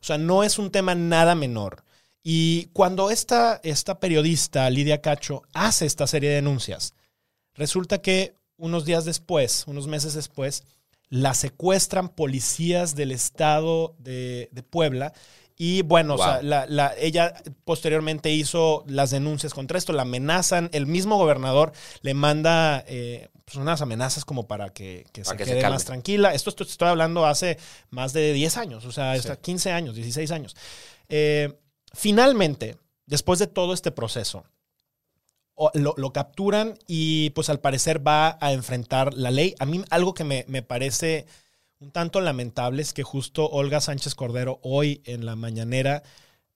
O 0.00 0.04
sea, 0.04 0.18
no 0.18 0.42
es 0.42 0.58
un 0.58 0.70
tema 0.70 0.94
nada 0.94 1.34
menor. 1.34 1.84
Y 2.22 2.66
cuando 2.72 3.10
esta, 3.10 3.60
esta 3.62 4.00
periodista, 4.00 4.68
Lidia 4.70 5.00
Cacho, 5.00 5.42
hace 5.52 5.86
esta 5.86 6.06
serie 6.06 6.30
de 6.30 6.36
denuncias, 6.36 6.94
resulta 7.54 8.00
que 8.00 8.34
unos 8.56 8.84
días 8.84 9.04
después, 9.04 9.64
unos 9.66 9.86
meses 9.86 10.14
después, 10.14 10.64
la 11.14 11.32
secuestran 11.34 12.08
policías 12.08 12.96
del 12.96 13.12
estado 13.12 13.94
de, 13.98 14.48
de 14.50 14.62
Puebla. 14.64 15.12
Y 15.56 15.82
bueno, 15.82 16.14
o 16.14 16.18
sea, 16.18 16.38
Wow. 16.38 16.42
la- 16.42 16.66
la- 16.66 16.94
ella 16.98 17.32
posteriormente 17.64 18.32
hizo 18.32 18.82
las 18.88 19.10
denuncias 19.12 19.54
contra 19.54 19.78
esto, 19.78 19.92
la 19.92 20.02
amenazan, 20.02 20.68
el 20.72 20.86
mismo 20.86 21.16
gobernador 21.16 21.70
le 22.02 22.14
manda 22.14 22.84
eh, 22.88 23.28
pues, 23.44 23.56
unas 23.58 23.80
amenazas 23.80 24.24
como 24.24 24.48
para 24.48 24.70
que, 24.70 25.06
que 25.12 25.24
se 25.24 25.36
que 25.36 25.44
se 25.44 25.52
quede 25.54 25.70
más 25.70 25.84
tranquila. 25.84 26.34
Esto, 26.34 26.50
esto 26.50 26.64
estoy 26.64 26.88
hablando 26.88 27.24
hace 27.26 27.58
más 27.90 28.12
de 28.12 28.32
10 28.32 28.56
años, 28.56 28.84
o 28.84 28.90
sea, 28.90 29.12
Sí. 29.12 29.20
está 29.20 29.36
15 29.36 29.70
años, 29.70 29.94
16 29.94 30.32
años. 30.32 30.56
Eh, 31.08 31.56
finalmente, 31.92 32.76
después 33.06 33.38
de 33.38 33.46
todo 33.46 33.72
este 33.72 33.92
proceso, 33.92 34.44
lo, 35.74 35.94
lo 35.96 36.12
capturan 36.12 36.78
y 36.86 37.30
pues 37.30 37.48
al 37.50 37.60
parecer 37.60 38.06
va 38.06 38.38
a 38.40 38.52
enfrentar 38.52 39.14
la 39.14 39.30
ley. 39.30 39.54
A 39.58 39.66
mí 39.66 39.82
algo 39.90 40.14
que 40.14 40.24
me, 40.24 40.44
me 40.48 40.62
parece 40.62 41.26
un 41.78 41.90
tanto 41.90 42.20
lamentable 42.20 42.82
es 42.82 42.92
que 42.92 43.02
justo 43.02 43.48
Olga 43.48 43.80
Sánchez 43.80 44.14
Cordero 44.14 44.58
hoy 44.62 45.02
en 45.04 45.26
la 45.26 45.36
mañanera 45.36 46.02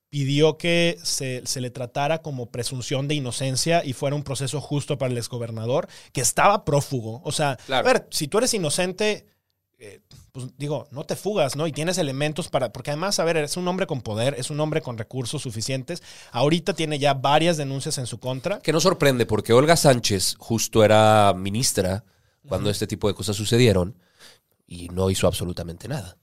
pidió 0.09 0.57
que 0.57 0.97
se, 1.03 1.43
se 1.45 1.61
le 1.61 1.69
tratara 1.69 2.23
como 2.23 2.49
presunción 2.49 3.07
de 3.07 3.13
inocencia 3.15 3.85
y 3.85 3.93
fuera 3.93 4.15
un 4.15 4.23
proceso 4.23 4.59
justo 4.59 4.97
para 4.97 5.11
el 5.11 5.17
exgobernador, 5.19 5.87
que 6.13 6.21
estaba 6.21 6.65
prófugo. 6.65 7.21
O 7.23 7.31
sea, 7.31 7.57
Claro. 7.67 7.87
a 7.87 7.93
ver, 7.93 8.07
si 8.09 8.27
tú 8.27 8.39
eres 8.39 8.53
inocente, 8.55 9.27
eh, 9.81 10.01
pues 10.33 10.47
digo, 10.57 10.87
no 10.91 11.05
te 11.05 11.15
fugas, 11.15 11.55
¿no? 11.55 11.65
Y 11.65 11.71
tienes 11.71 11.97
elementos 11.97 12.49
para, 12.49 12.73
porque 12.73 12.91
además, 12.91 13.17
a 13.19 13.23
ver, 13.23 13.37
es 13.37 13.55
un 13.55 13.67
hombre 13.67 13.87
con 13.87 14.01
poder, 14.01 14.35
es 14.37 14.49
un 14.49 14.59
hombre 14.59 14.81
con 14.81 14.97
recursos 14.97 15.41
suficientes. 15.41 16.03
Ahorita 16.31 16.73
tiene 16.73 16.99
ya 16.99 17.13
varias 17.13 17.55
denuncias 17.55 17.97
en 17.97 18.05
su 18.05 18.19
contra. 18.19 18.59
Que 18.59 18.73
no 18.73 18.81
sorprende, 18.81 19.25
porque 19.25 19.53
Olga 19.53 19.77
Sánchez 19.77 20.35
justo 20.37 20.83
era 20.83 21.33
ministra 21.33 22.03
cuando 22.45 22.69
este 22.69 22.87
tipo 22.87 23.07
de 23.07 23.13
cosas 23.13 23.37
sucedieron 23.37 23.97
y 24.67 24.89
no 24.89 25.09
hizo 25.09 25.27
absolutamente 25.27 25.87
nada. 25.87 26.17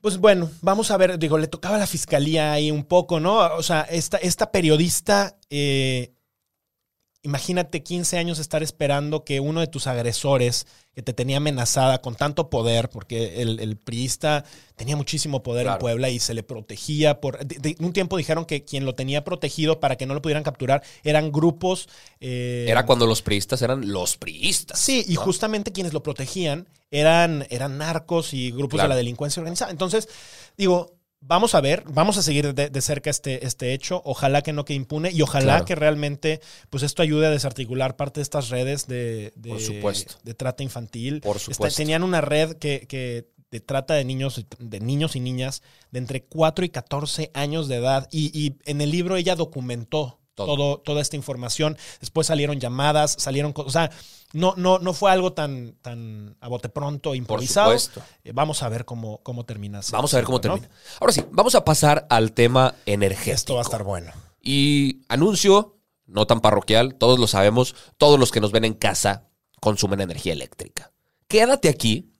Pues 0.00 0.18
bueno, 0.18 0.50
vamos 0.62 0.90
a 0.90 0.96
ver, 0.96 1.18
digo, 1.18 1.38
le 1.38 1.46
tocaba 1.46 1.76
a 1.76 1.80
la 1.80 1.86
fiscalía 1.86 2.52
ahí 2.52 2.70
un 2.70 2.84
poco, 2.84 3.20
¿no? 3.20 3.38
O 3.54 3.62
sea, 3.62 3.82
esta, 3.82 4.16
esta 4.16 4.50
periodista, 4.50 5.38
eh, 5.50 6.14
imagínate 7.22 7.82
15 7.82 8.18
años 8.18 8.38
estar 8.38 8.62
esperando 8.62 9.24
que 9.24 9.38
uno 9.40 9.60
de 9.60 9.66
tus 9.68 9.86
agresores, 9.86 10.66
que 10.94 11.02
te 11.02 11.12
tenía 11.12 11.36
amenazada 11.38 12.00
con 12.02 12.16
tanto 12.16 12.50
poder, 12.50 12.88
porque 12.90 13.40
el, 13.42 13.60
el 13.60 13.76
priista 13.76 14.44
tenía 14.76 14.96
muchísimo 14.96 15.42
poder 15.42 15.64
Claro. 15.64 15.76
en 15.76 15.80
Puebla 15.80 16.10
y 16.10 16.18
se 16.18 16.34
le 16.34 16.42
protegía 16.42 17.20
por... 17.20 17.44
De, 17.46 17.58
de- 17.58 17.76
un 17.84 17.92
tiempo 17.92 18.16
dijeron 18.16 18.44
que 18.44 18.64
quien 18.64 18.84
lo 18.84 18.94
tenía 18.94 19.24
protegido 19.24 19.78
para 19.80 19.96
que 19.96 20.04
no 20.06 20.14
lo 20.14 20.20
pudieran 20.22 20.42
capturar 20.42 20.82
eran 21.04 21.30
grupos... 21.32 21.88
eh, 22.20 22.66
Era 22.68 22.84
cuando 22.86 23.06
los 23.06 23.22
priistas 23.22 23.62
eran 23.62 23.90
los 23.92 24.16
priistas. 24.16 24.78
Sí, 24.80 25.04
y 25.06 25.14
¿no? 25.14 25.20
justamente 25.22 25.72
quienes 25.72 25.92
lo 25.92 26.02
protegían 26.02 26.68
eran, 26.90 27.46
eran 27.50 27.78
narcos 27.78 28.34
y 28.34 28.50
grupos 28.50 28.78
Claro. 28.78 28.88
de 28.88 28.94
la 28.94 28.96
delincuencia 28.96 29.40
organizada. 29.40 29.70
Entonces, 29.70 30.08
digo, 30.58 30.94
vamos 31.22 31.54
a 31.54 31.60
ver, 31.60 31.84
vamos 31.88 32.18
a 32.18 32.22
seguir 32.22 32.52
de, 32.54 32.68
de 32.68 32.80
cerca 32.80 33.08
este, 33.08 33.46
este 33.46 33.72
hecho. 33.72 34.02
Ojalá 34.04 34.42
que 34.42 34.52
no 34.52 34.64
quede 34.64 34.76
impune 34.76 35.10
y 35.12 35.22
ojalá 35.22 35.44
Claro. 35.44 35.64
que 35.64 35.74
realmente 35.74 36.40
pues 36.68 36.82
esto 36.82 37.00
ayude 37.02 37.26
a 37.26 37.30
desarticular 37.30 37.96
parte 37.96 38.20
de 38.20 38.22
estas 38.22 38.48
redes 38.50 38.86
de, 38.86 39.32
de, 39.36 39.48
Por 39.50 39.60
supuesto. 39.60 40.14
de 40.22 40.34
trata 40.34 40.62
infantil. 40.62 41.20
Por 41.20 41.36
Está- 41.36 41.52
supuesto. 41.54 41.76
tenían 41.76 42.02
una 42.02 42.20
red 42.20 42.56
que, 42.56 42.86
que 42.88 43.28
de 43.50 43.60
trata 43.60 43.94
de 43.94 44.04
niños, 44.04 44.44
de 44.58 44.80
niños 44.80 45.14
y 45.14 45.20
niñas 45.20 45.62
de 45.90 45.98
entre 45.98 46.24
4 46.24 46.64
y 46.64 46.70
14 46.70 47.30
años 47.34 47.68
de 47.68 47.76
edad. 47.76 48.08
Y, 48.10 48.30
y 48.38 48.56
en 48.64 48.80
el 48.80 48.90
libro 48.90 49.16
ella 49.16 49.36
documentó 49.36 50.18
Todo. 50.34 50.46
todo, 50.46 50.78
toda 50.78 51.02
esta 51.02 51.16
información. 51.16 51.76
Después 52.00 52.26
salieron 52.26 52.58
llamadas, 52.58 53.16
salieron 53.18 53.52
cosas. 53.52 53.68
O 53.68 53.70
sea, 53.70 53.90
no, 54.32 54.54
no, 54.56 54.78
no 54.78 54.94
fue 54.94 55.10
algo 55.10 55.32
tan, 55.34 55.74
tan 55.82 56.36
a 56.40 56.48
bote 56.48 56.68
pronto, 56.68 57.14
improvisado. 57.14 57.78
supuesto. 57.78 58.02
Eh, 58.24 58.32
vamos 58.32 58.62
a 58.62 58.68
ver 58.68 58.84
cómo, 58.84 59.18
cómo 59.22 59.44
termina. 59.44 59.80
Vamos 59.90 60.14
a 60.14 60.16
ver 60.16 60.24
cómo 60.24 60.38
¿no? 60.38 60.40
termina. 60.40 60.70
Ahora 61.00 61.12
sí, 61.12 61.22
vamos 61.30 61.54
a 61.54 61.64
pasar 61.64 62.06
al 62.08 62.32
tema 62.32 62.74
energético. 62.86 63.34
Esto 63.34 63.54
va 63.54 63.60
a 63.60 63.64
estar 63.64 63.84
bueno. 63.84 64.10
Y 64.40 65.02
anuncio, 65.08 65.78
no 66.06 66.26
tan 66.26 66.40
parroquial, 66.40 66.94
todos 66.94 67.18
lo 67.18 67.26
sabemos, 67.26 67.74
todos 67.98 68.18
los 68.18 68.30
que 68.30 68.40
nos 68.40 68.52
ven 68.52 68.64
en 68.64 68.74
casa 68.74 69.28
consumen 69.60 70.00
energía 70.00 70.32
eléctrica. 70.32 70.92
Quédate 71.28 71.68
aquí, 71.68 72.12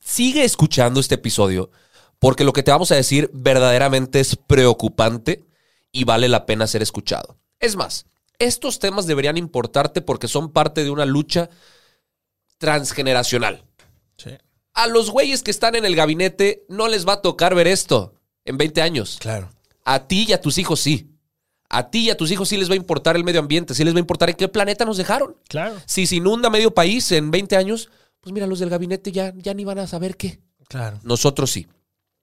sigue 0.00 0.44
escuchando 0.44 0.98
este 0.98 1.14
episodio, 1.14 1.70
porque 2.18 2.44
lo 2.44 2.52
que 2.52 2.62
te 2.62 2.72
vamos 2.72 2.90
a 2.90 2.96
decir 2.96 3.30
verdaderamente 3.32 4.18
es 4.20 4.34
preocupante 4.34 5.46
y 5.92 6.04
vale 6.04 6.28
la 6.28 6.46
pena 6.46 6.66
ser 6.66 6.82
escuchado. 6.82 7.39
Es 7.60 7.76
más, 7.76 8.06
estos 8.38 8.78
temas 8.78 9.06
deberían 9.06 9.36
importarte 9.36 10.00
porque 10.00 10.26
son 10.26 10.50
parte 10.52 10.82
de 10.82 10.90
una 10.90 11.04
lucha 11.04 11.50
transgeneracional. 12.58 13.64
Sí. 14.16 14.30
A 14.74 14.86
los 14.86 15.10
güeyes 15.10 15.42
que 15.42 15.50
están 15.50 15.74
en 15.74 15.84
el 15.84 15.94
gabinete 15.94 16.64
no 16.68 16.88
les 16.88 17.06
va 17.06 17.14
a 17.14 17.22
tocar 17.22 17.54
ver 17.54 17.66
esto 17.66 18.14
en 18.44 18.56
20 18.56 18.82
años. 18.82 19.18
Claro. 19.20 19.50
A 19.84 20.06
ti 20.06 20.26
y 20.28 20.32
a 20.32 20.40
tus 20.40 20.58
hijos 20.58 20.80
sí. 20.80 21.10
A 21.68 21.90
ti 21.90 22.06
y 22.06 22.10
a 22.10 22.16
tus 22.16 22.30
hijos 22.30 22.48
sí 22.48 22.56
les 22.56 22.68
va 22.68 22.74
a 22.74 22.76
importar 22.76 23.14
el 23.14 23.24
medio 23.24 23.40
ambiente, 23.40 23.74
sí 23.74 23.84
les 23.84 23.94
va 23.94 23.98
a 23.98 24.00
importar 24.00 24.30
en 24.30 24.36
qué 24.36 24.48
planeta 24.48 24.84
nos 24.84 24.96
dejaron. 24.96 25.36
Claro. 25.48 25.76
Si 25.86 26.06
se 26.06 26.16
inunda 26.16 26.50
medio 26.50 26.72
país 26.72 27.12
en 27.12 27.30
20 27.30 27.56
años, 27.56 27.90
pues 28.20 28.32
mira, 28.32 28.46
los 28.46 28.58
del 28.58 28.70
gabinete 28.70 29.12
ya, 29.12 29.32
ya 29.36 29.54
ni 29.54 29.64
van 29.64 29.78
a 29.78 29.86
saber 29.86 30.16
qué. 30.16 30.40
Claro. 30.68 30.98
Nosotros 31.02 31.50
sí. 31.50 31.66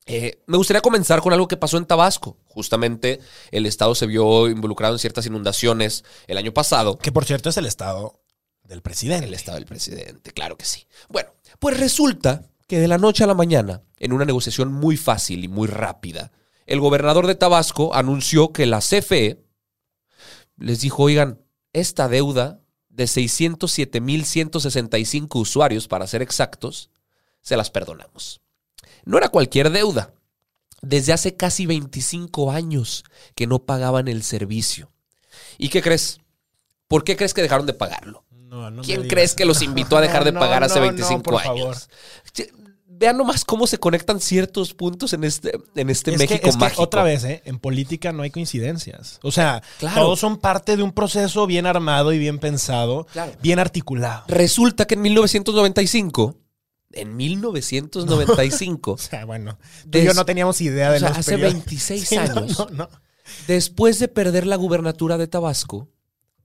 Eh, 0.10 0.42
me 0.48 0.56
gustaría 0.56 0.80
comenzar 0.82 1.22
con 1.22 1.34
algo 1.34 1.50
que 1.50 1.58
pasó 1.58 1.78
en 1.78 1.86
Tabasco. 1.86 2.38
Justamente 2.46 3.20
el 3.52 3.66
Estado 3.66 3.94
se 3.94 4.08
vio 4.08 4.48
involucrado 4.48 4.96
en 4.96 5.00
ciertas 5.00 5.26
inundaciones 5.26 6.06
el 6.28 6.38
año 6.38 6.54
pasado. 6.54 6.98
Que 6.98 7.12
por 7.12 7.26
cierto 7.26 7.50
es 7.50 7.58
el 7.58 7.66
estado 7.66 8.22
del 8.64 8.82
presidente. 8.82 9.28
El 9.28 9.34
Estado 9.34 9.58
del 9.58 9.66
presidente, 9.66 10.32
claro 10.32 10.58
que 10.58 10.64
sí. 10.64 10.88
Bueno, 11.10 11.32
pues 11.60 11.78
resulta 11.78 12.50
que 12.68 12.80
de 12.80 12.88
la 12.88 12.98
noche 12.98 13.26
a 13.26 13.28
la 13.28 13.34
mañana, 13.34 13.84
en 14.00 14.14
una 14.14 14.24
negociación 14.24 14.72
muy 14.72 14.96
fácil 14.96 15.44
y 15.44 15.50
muy 15.50 15.68
rápida, 15.68 16.32
el 16.66 16.80
gobernador 16.80 17.28
de 17.28 17.36
Tabasco 17.36 17.94
anunció 17.94 18.54
que 18.54 18.66
la 18.66 18.80
CFE 18.80 19.44
les 20.58 20.82
dijo, 20.82 21.04
oigan, 21.04 21.42
esta 21.74 22.08
deuda 22.08 22.62
de 22.90 23.06
607.165 23.06 25.40
usuarios, 25.40 25.88
para 25.88 26.08
ser 26.08 26.22
exactos, 26.22 26.92
se 27.42 27.58
las 27.58 27.70
perdonamos. 27.70 28.42
No 29.08 29.18
era 29.18 29.30
cualquier 29.30 29.72
deuda. 29.72 30.14
Desde 30.82 31.14
hace 31.14 31.36
casi 31.36 31.66
25 31.66 32.52
años 32.52 33.04
que 33.36 33.48
no 33.48 33.60
pagaban 33.60 34.08
el 34.08 34.22
servicio. 34.24 34.92
¿Y 35.58 35.70
qué 35.70 35.82
crees? 35.82 36.20
¿Por 36.88 37.04
qué 37.04 37.16
crees 37.18 37.34
que 37.34 37.42
dejaron 37.42 37.66
de 37.66 37.74
pagarlo? 37.74 38.26
No, 38.32 38.70
no 38.70 38.78
me 38.78 38.84
¿Quién 38.84 39.08
crees 39.08 39.34
que 39.34 39.46
los 39.46 39.62
invitó 39.62 39.98
a 39.98 40.02
dejar 40.02 40.24
de 40.24 40.32
No, 40.34 40.40
pagar 40.40 40.64
hace 40.64 40.80
no, 40.80 40.86
25 40.86 41.24
por 41.24 41.36
años? 41.42 41.46
favor. 41.46 41.76
Vean 42.90 43.18
nomás 43.18 43.46
cómo 43.46 43.68
se 43.68 43.78
conectan 43.78 44.20
ciertos 44.20 44.74
puntos 44.74 45.14
en 45.14 45.24
este, 45.24 45.52
en 45.76 45.90
este 45.90 46.12
Es 46.12 46.18
que- 46.18 46.24
México 46.28 46.50
que 46.52 46.58
mágico. 46.58 46.82
otra 46.82 47.04
vez, 47.04 47.24
¿eh? 47.26 47.44
en 47.46 47.60
política 47.60 48.12
no 48.12 48.24
hay 48.24 48.32
coincidencias. 48.32 49.20
O 49.22 49.32
sea, 49.32 49.62
Claro. 49.78 50.02
todos 50.02 50.20
son 50.20 50.38
parte 50.38 50.76
de 50.78 50.82
un 50.84 50.92
proceso 50.92 51.46
bien 51.46 51.66
armado 51.68 52.12
y 52.12 52.18
bien 52.18 52.40
pensado, 52.40 53.06
Claro. 53.14 53.34
bien 53.42 53.60
articulado. 53.60 54.24
Resulta 54.28 54.86
que 54.86 54.96
en 54.96 55.02
1995, 55.04 56.36
en 56.94 57.16
1995, 57.16 58.92
O 58.94 58.98
sea, 58.98 59.26
bueno, 59.26 59.58
tú 59.90 59.98
y 59.98 60.06
yo 60.06 60.14
no 60.14 60.26
teníamos 60.26 60.62
idea 60.62 60.92
de 60.92 60.98
o 60.98 61.00
sea, 61.00 61.10
los 61.10 61.18
hace 61.20 61.32
periodos. 61.32 61.54
26 61.54 62.08
Sí, 62.08 62.16
no, 62.16 62.22
años. 62.22 62.60
no, 62.60 62.68
no. 62.72 62.90
después 63.48 64.00
de 64.00 64.08
perder 64.08 64.46
la 64.48 64.56
gubernatura 64.56 65.18
de 65.18 65.28
Tabasco, 65.28 65.90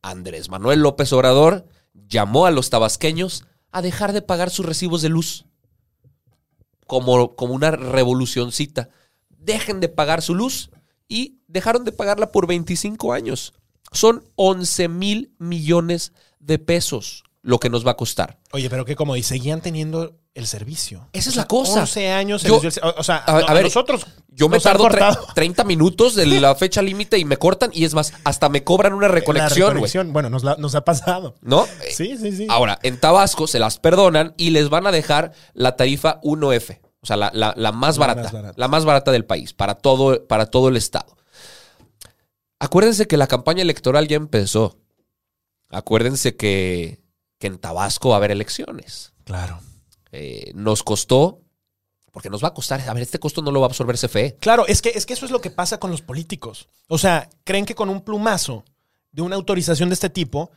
Andrés 0.02 0.48
Manuel 0.48 0.80
López 0.80 1.12
Obrador 1.12 1.66
llamó 2.08 2.46
a 2.46 2.50
los 2.50 2.70
tabasqueños 2.70 3.44
a 3.70 3.82
dejar 3.82 4.12
de 4.12 4.22
pagar 4.22 4.50
sus 4.50 4.66
recibos 4.66 5.00
de 5.02 5.08
luz. 5.08 5.46
Como, 6.86 7.36
como 7.36 7.54
una 7.54 7.70
revolucioncita. 7.70 8.90
Dejen 9.30 9.80
de 9.80 9.88
pagar 9.88 10.20
su 10.22 10.34
luz 10.34 10.70
y 11.08 11.38
dejaron 11.46 11.84
de 11.84 11.92
pagarla 11.92 12.32
por 12.32 12.46
25 12.46 13.12
años. 13.12 13.54
Son 13.92 14.24
11 14.36 14.88
mil 14.88 15.34
millones 15.38 16.12
de 16.38 16.58
pesos 16.58 17.24
lo 17.42 17.58
que 17.60 17.70
nos 17.70 17.86
va 17.86 17.92
a 17.92 17.96
costar. 17.96 18.38
Oye, 18.52 18.68
pero 18.70 18.84
que 18.84 18.96
como 18.96 19.14
dice, 19.14 19.30
seguían 19.30 19.60
teniendo 19.62 20.18
el 20.34 20.46
servicio. 20.46 21.08
Esa 21.12 21.28
es 21.30 21.36
la 21.36 21.46
cosa. 21.46 21.80
11 21.80 22.10
años. 22.10 22.42
Yo- 22.42 22.60
el 22.62 22.72
o 22.96 23.02
sea, 23.04 23.16
a- 23.18 23.52
ver, 23.52 23.64
nosotros 23.64 24.06
Yo 24.28 24.48
me 24.48 24.58
tardo 24.60 24.84
tre- 24.84 24.90
cortado 24.90 25.26
30 25.34 25.62
minutos 25.64 26.14
de 26.14 26.24
la 26.26 26.54
fecha 26.54 26.80
límite 26.80 27.18
y 27.18 27.24
me 27.26 27.36
cortan 27.36 27.70
y 27.74 27.84
es 27.84 27.92
más, 27.92 28.14
hasta 28.24 28.48
me 28.48 28.64
cobran 28.64 28.94
una 28.94 29.08
la 29.08 29.14
reconexión, 29.14 29.68
reconexión. 29.70 30.12
Bueno, 30.12 30.30
nos, 30.30 30.42
la- 30.42 30.56
nos 30.56 30.74
ha 30.74 30.84
pasado. 30.84 31.34
¿No? 31.42 31.66
Sí, 31.94 32.16
sí, 32.16 32.32
sí. 32.32 32.46
Ahora, 32.48 32.78
en 32.82 32.98
Tabasco 32.98 33.46
se 33.46 33.58
las 33.58 33.78
perdonan 33.78 34.32
y 34.38 34.50
les 34.50 34.70
van 34.70 34.86
a 34.86 34.90
dejar 34.92 35.32
la 35.52 35.76
tarifa 35.76 36.18
1F, 36.22 36.80
o 37.02 37.06
sea, 37.06 37.16
la, 37.16 37.30
la- 37.34 37.52
la 37.56 37.72
más 37.72 37.98
La 37.98 38.06
barata, 38.06 38.22
más 38.22 38.32
barata. 38.32 38.54
la 38.56 38.68
más 38.68 38.84
barata 38.86 39.12
del 39.12 39.26
país, 39.26 39.52
para 39.52 39.74
todo, 39.74 40.26
para 40.26 40.46
todo 40.46 40.68
el 40.68 40.76
estado. 40.78 41.14
Acuérdense 42.58 43.06
que 43.06 43.16
la 43.16 43.26
campaña 43.26 43.60
electoral 43.62 44.08
ya 44.08 44.16
empezó. 44.16 44.78
Acuérdense 45.68 46.36
que, 46.36 47.00
que 47.38 47.48
en 47.48 47.58
Tabasco 47.58 48.10
va 48.10 48.14
a 48.14 48.18
haber 48.18 48.30
elecciones. 48.30 49.12
Claro. 49.24 49.60
Eh, 50.12 50.52
nos 50.54 50.82
costó, 50.82 51.40
porque 52.12 52.28
nos 52.30 52.44
va 52.44 52.48
a 52.48 52.54
costar, 52.54 52.80
a 52.86 52.92
ver, 52.92 53.02
este 53.02 53.18
costo 53.18 53.40
no 53.40 53.50
lo 53.50 53.60
va 53.60 53.66
a 53.66 53.70
absorber 53.70 53.96
CFE. 53.96 54.36
Claro, 54.36 54.66
es 54.66 54.82
que, 54.82 54.90
es 54.90 55.06
que 55.06 55.14
eso 55.14 55.24
es 55.24 55.32
lo 55.32 55.40
que 55.40 55.50
pasa 55.50 55.78
con 55.78 55.90
los 55.90 56.02
políticos. 56.02 56.68
O 56.88 56.98
sea, 56.98 57.30
creen 57.44 57.64
que 57.64 57.74
con 57.74 57.88
un 57.88 58.02
plumazo 58.02 58.64
de 59.10 59.22
una 59.22 59.36
autorización 59.36 59.88
de 59.88 59.94
este 59.94 60.10
tipo 60.10 60.50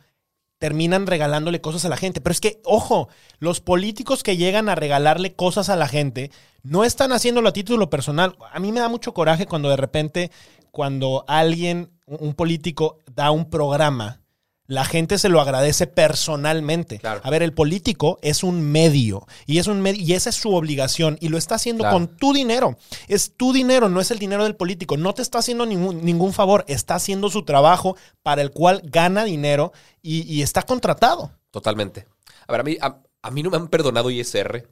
terminan 0.58 1.06
regalándole 1.06 1.60
cosas 1.60 1.84
a 1.84 1.88
la 1.88 1.96
gente. 1.96 2.20
Pero 2.20 2.32
es 2.32 2.40
que, 2.40 2.60
ojo, 2.64 3.08
los 3.38 3.60
políticos 3.60 4.22
que 4.22 4.36
llegan 4.36 4.68
a 4.68 4.74
regalarle 4.74 5.34
cosas 5.34 5.68
a 5.68 5.76
la 5.76 5.88
gente 5.88 6.30
no 6.62 6.84
están 6.84 7.12
haciéndolo 7.12 7.48
a 7.48 7.52
título 7.52 7.90
personal. 7.90 8.36
A 8.52 8.60
mí 8.60 8.72
me 8.72 8.80
da 8.80 8.88
mucho 8.88 9.14
coraje 9.14 9.46
cuando 9.46 9.70
de 9.70 9.76
repente, 9.76 10.30
cuando 10.70 11.24
alguien, 11.28 11.90
un 12.06 12.34
político, 12.34 12.98
da 13.14 13.30
un 13.30 13.48
programa 13.48 14.20
la 14.68 14.84
gente 14.84 15.18
se 15.18 15.28
lo 15.28 15.40
agradece 15.40 15.86
personalmente. 15.86 16.98
Claro. 16.98 17.20
A 17.22 17.30
ver, 17.30 17.42
el 17.42 17.52
político 17.52 18.18
es 18.22 18.42
un 18.42 18.60
medio 18.62 19.26
y 19.46 19.58
es 19.58 19.66
un 19.68 19.80
medio 19.80 20.02
y 20.02 20.12
esa 20.14 20.30
es 20.30 20.36
su 20.36 20.54
obligación 20.54 21.18
y 21.20 21.28
lo 21.28 21.38
está 21.38 21.54
haciendo 21.54 21.82
Claro. 21.82 21.94
con 21.96 22.08
tu 22.16 22.32
dinero. 22.32 22.76
Es 23.08 23.32
tu 23.36 23.52
dinero, 23.52 23.88
no 23.88 24.00
es 24.00 24.10
el 24.10 24.18
dinero 24.18 24.44
del 24.44 24.56
político. 24.56 24.96
No 24.96 25.14
te 25.14 25.22
está 25.22 25.38
haciendo 25.38 25.66
ningún, 25.66 26.04
ningún 26.04 26.32
favor, 26.32 26.64
está 26.68 26.96
haciendo 26.96 27.30
su 27.30 27.44
trabajo 27.44 27.96
para 28.22 28.42
el 28.42 28.50
cual 28.50 28.82
gana 28.84 29.24
dinero 29.24 29.72
y, 30.02 30.22
y 30.22 30.42
está 30.42 30.62
contratado. 30.62 31.30
Totalmente. 31.50 32.06
A 32.48 32.52
ver, 32.52 32.60
a 32.60 32.64
mí, 32.64 32.76
a, 32.80 32.98
a 33.22 33.30
mí 33.30 33.42
no 33.42 33.50
me 33.50 33.56
han 33.56 33.68
perdonado 33.68 34.10
ISR. 34.10 34.68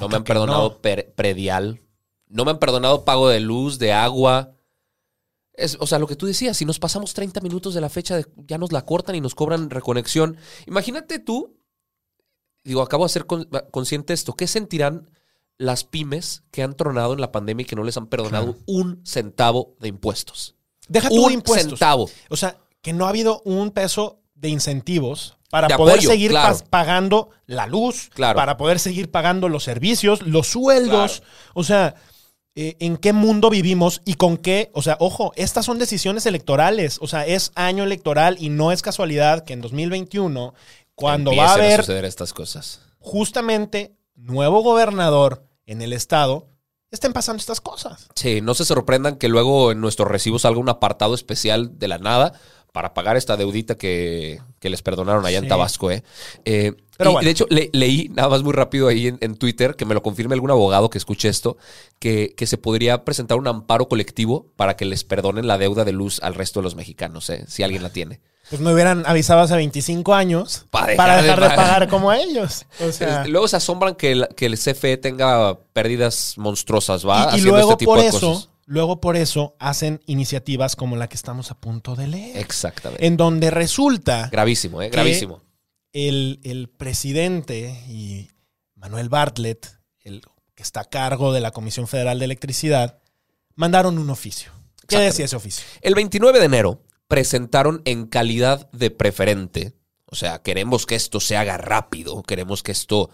No, 0.00 0.08
me 0.08 0.16
han 0.16 0.24
perdonado 0.24 0.68
no. 0.70 0.76
per- 0.78 1.12
predial. 1.14 1.80
No 2.28 2.44
me 2.44 2.52
han 2.52 2.58
perdonado 2.58 3.04
pago 3.04 3.28
de 3.28 3.40
luz, 3.40 3.78
de 3.78 3.92
agua. 3.92 4.52
Es, 5.54 5.76
o 5.80 5.86
sea, 5.86 5.98
lo 5.98 6.06
que 6.06 6.16
tú 6.16 6.26
decías, 6.26 6.56
si 6.56 6.64
nos 6.64 6.78
pasamos 6.78 7.12
30 7.14 7.40
minutos 7.40 7.74
de 7.74 7.80
la 7.80 7.88
fecha, 7.90 8.16
de- 8.16 8.26
ya 8.46 8.56
nos 8.58 8.72
la 8.72 8.84
cortan 8.86 9.14
y 9.16 9.20
nos 9.20 9.34
cobran 9.34 9.68
reconexión. 9.70 10.36
Imagínate 10.66 11.18
tú, 11.18 11.56
digo, 12.64 12.82
acabo 12.82 13.04
de 13.04 13.10
ser 13.10 13.26
con- 13.26 13.48
consciente 13.70 14.12
de 14.12 14.14
esto, 14.14 14.34
¿qué 14.34 14.46
sentirán 14.46 15.10
las 15.58 15.84
pymes 15.84 16.42
que 16.50 16.62
han 16.62 16.74
tronado 16.76 17.12
en 17.12 17.20
la 17.20 17.32
pandemia 17.32 17.64
y 17.64 17.66
que 17.66 17.76
no 17.76 17.84
les 17.84 17.96
han 17.96 18.06
perdonado 18.06 18.56
un 18.66 19.02
centavo 19.04 19.76
de 19.80 19.88
impuestos? 19.88 20.56
Deja 20.88 21.08
un 21.10 21.32
impuestos. 21.32 21.78
centavo. 21.78 22.08
O 22.30 22.36
sea, 22.36 22.58
que 22.80 22.92
no 22.92 23.06
ha 23.06 23.10
habido 23.10 23.42
un 23.44 23.70
peso 23.72 24.20
de 24.34 24.48
incentivos 24.48 25.36
para 25.50 25.68
De 25.68 25.76
poder 25.76 25.96
apoyo, 25.96 26.10
seguir 26.10 26.30
claro. 26.30 26.56
pagando 26.70 27.30
la 27.46 27.66
luz, 27.66 28.08
Claro. 28.14 28.36
para 28.36 28.56
poder 28.56 28.78
seguir 28.78 29.10
pagando 29.10 29.48
los 29.48 29.64
servicios, 29.64 30.22
los 30.22 30.46
sueldos. 30.46 31.22
O 31.54 31.64
sea, 31.64 31.96
eh, 32.60 32.76
¿en 32.78 32.98
qué 32.98 33.14
mundo 33.14 33.48
vivimos 33.48 34.02
y 34.04 34.16
con 34.16 34.36
qué? 34.36 34.70
O 34.74 34.82
sea, 34.82 34.98
ojo, 35.00 35.32
estas 35.36 35.64
son 35.64 35.78
decisiones 35.78 36.26
electorales. 36.26 36.98
O 37.00 37.06
sea, 37.06 37.26
es 37.26 37.52
año 37.54 37.84
electoral 37.84 38.36
y 38.38 38.50
no 38.50 38.70
es 38.70 38.82
casualidad 38.82 39.44
que 39.44 39.54
en 39.54 39.62
2021, 39.62 40.52
cuando 40.94 41.30
va 41.34 41.36
a 41.36 41.54
Empiecen 41.54 41.64
haber 41.64 41.80
suceder 41.80 42.04
estas 42.04 42.34
cosas. 42.34 42.82
justamente 42.98 43.96
nuevo 44.14 44.62
gobernador 44.62 45.46
en 45.64 45.80
el 45.80 45.94
estado, 45.94 46.48
estén 46.90 47.14
pasando 47.14 47.40
estas 47.40 47.62
cosas. 47.62 48.08
Sí, 48.14 48.42
no 48.42 48.52
se 48.52 48.66
sorprendan 48.66 49.16
que 49.16 49.28
luego 49.28 49.72
en 49.72 49.80
nuestros 49.80 50.08
recibos 50.08 50.42
salga 50.42 50.60
un 50.60 50.68
apartado 50.68 51.14
especial 51.14 51.78
de 51.78 51.88
la 51.88 51.96
nada 51.96 52.34
para 52.72 52.94
pagar 52.94 53.16
esta 53.16 53.36
deudita 53.36 53.76
que, 53.76 54.40
que 54.60 54.70
les 54.70 54.82
perdonaron 54.82 55.24
allá 55.26 55.38
en. 55.38 55.48
Tabasco. 55.48 55.90
¿eh? 55.90 56.02
Eh, 56.44 56.72
Pero 56.96 57.10
y 57.10 57.12
bueno. 57.14 57.24
De 57.24 57.30
hecho, 57.32 57.46
le- 57.50 57.70
leí 57.72 58.08
nada 58.14 58.28
más 58.28 58.42
muy 58.42 58.52
rápido 58.52 58.88
ahí 58.88 59.08
en, 59.08 59.18
en 59.20 59.36
Twitter, 59.36 59.74
que 59.76 59.84
me 59.84 59.94
lo 59.94 60.02
confirme 60.02 60.34
algún 60.34 60.50
abogado 60.50 60.90
que 60.90 60.98
escuche 60.98 61.28
esto, 61.28 61.56
que, 61.98 62.34
que 62.36 62.46
se 62.46 62.58
podría 62.58 63.04
presentar 63.04 63.38
un 63.38 63.48
amparo 63.48 63.88
colectivo 63.88 64.46
para 64.56 64.76
que 64.76 64.84
les 64.84 65.02
perdonen 65.04 65.46
la 65.48 65.58
deuda 65.58 65.84
de 65.84 65.92
luz 65.92 66.20
al 66.22 66.34
resto 66.34 66.60
de 66.60 66.64
los 66.64 66.76
mexicanos, 66.76 67.28
¿eh? 67.30 67.44
si 67.48 67.62
alguien 67.62 67.82
la 67.82 67.90
tiene. 67.90 68.20
Pues 68.50 68.60
me 68.60 68.72
hubieran 68.72 69.04
avisado 69.06 69.40
hace 69.42 69.54
25 69.54 70.12
años 70.12 70.66
dejar 70.72 70.96
para 70.96 71.16
de 71.18 71.22
dejar 71.22 71.40
de, 71.40 71.46
pagar. 71.50 71.56
pagar 71.56 71.88
como 71.88 72.12
ellos. 72.12 72.66
O 72.80 72.90
sea, 72.90 73.24
Luego 73.28 73.46
se 73.46 73.56
asombran 73.56 73.94
que 73.94 74.10
el, 74.10 74.28
que 74.36 74.46
el 74.46 74.58
CFE 74.58 74.96
tenga 74.96 75.56
pérdidas 75.72 76.34
monstruosas, 76.36 77.06
¿va? 77.06 77.30
y, 77.36 77.42
luego 77.42 77.70
este 77.72 77.76
tipo 77.76 77.92
por 77.92 78.00
de 78.00 78.08
eso, 78.08 78.20
cosas. 78.32 78.48
Luego 78.70 79.00
por 79.00 79.16
eso 79.16 79.56
hacen 79.58 80.00
iniciativas 80.06 80.76
como 80.76 80.94
la 80.94 81.08
que 81.08 81.16
estamos 81.16 81.50
a 81.50 81.58
punto 81.58 81.96
de 81.96 82.06
leer, 82.06 82.36
Exactamente. 82.36 83.04
en 83.04 83.16
donde 83.16 83.50
resulta 83.50 84.28
Gravísimo, 84.30 84.80
¿eh? 84.80 84.90
Gravísimo. 84.90 85.42
el, 85.92 86.38
el 86.44 86.68
presidente 86.68 87.82
y 87.88 88.30
Manuel 88.76 89.08
Bartlett, 89.08 89.66
el 90.04 90.22
que 90.54 90.62
está 90.62 90.82
a 90.82 90.84
cargo 90.84 91.32
de 91.32 91.40
la 91.40 91.50
Comisión 91.50 91.88
Federal 91.88 92.20
de 92.20 92.26
Electricidad, 92.26 93.00
mandaron 93.56 93.98
un 93.98 94.08
oficio. 94.08 94.52
¿Qué 94.86 94.98
decía 94.98 95.24
ese 95.24 95.34
oficio? 95.34 95.64
El 95.80 95.96
29 95.96 96.38
de 96.38 96.44
enero 96.44 96.84
presentaron 97.08 97.82
en 97.86 98.06
calidad 98.06 98.70
de 98.70 98.92
preferente, 98.92 99.72
o 100.06 100.14
sea, 100.14 100.42
queremos 100.42 100.86
que 100.86 100.94
esto 100.94 101.18
se 101.18 101.36
haga 101.36 101.56
rápido, 101.56 102.22
queremos 102.22 102.62
que 102.62 102.70
esto 102.70 103.10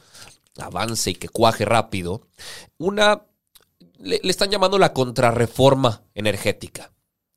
avance 0.59 1.13
y 1.13 1.15
que 1.15 1.31
cuaje 1.31 1.65
rápido, 1.65 2.29
una, 2.77 3.23
le, 3.99 4.21
le 4.23 4.31
están 4.31 4.51
llamando 4.51 4.79
la 4.79 4.93
contrarreforma 4.93 6.03
energética. 6.15 6.93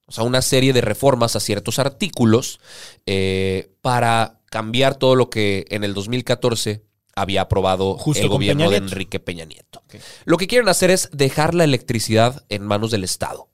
O 0.05 0.11
sea, 0.11 0.23
una 0.23 0.41
serie 0.41 0.73
de 0.73 0.81
reformas 0.81 1.35
a 1.35 1.39
ciertos 1.39 1.77
artículos 1.79 2.59
eh, 3.05 3.71
para 3.81 4.39
cambiar 4.49 4.95
todo 4.95 5.15
lo 5.15 5.29
que 5.29 5.65
en 5.69 5.83
el 5.83 5.93
2014 5.93 6.83
había 7.15 7.41
aprobado 7.41 7.95
Justo 7.97 8.23
el 8.23 8.29
gobierno 8.29 8.69
de. 8.71 8.77
Enrique 8.77 9.19
Peña 9.19 9.45
Nieto. 9.45 9.83
Lo 10.25 10.37
que 10.37 10.47
quieren 10.47 10.67
hacer 10.69 10.89
es 10.89 11.09
dejar 11.11 11.53
la 11.53 11.63
electricidad 11.63 12.43
en 12.49 12.63
manos 12.63 12.89
del 12.91 13.03
Estado. 13.03 13.49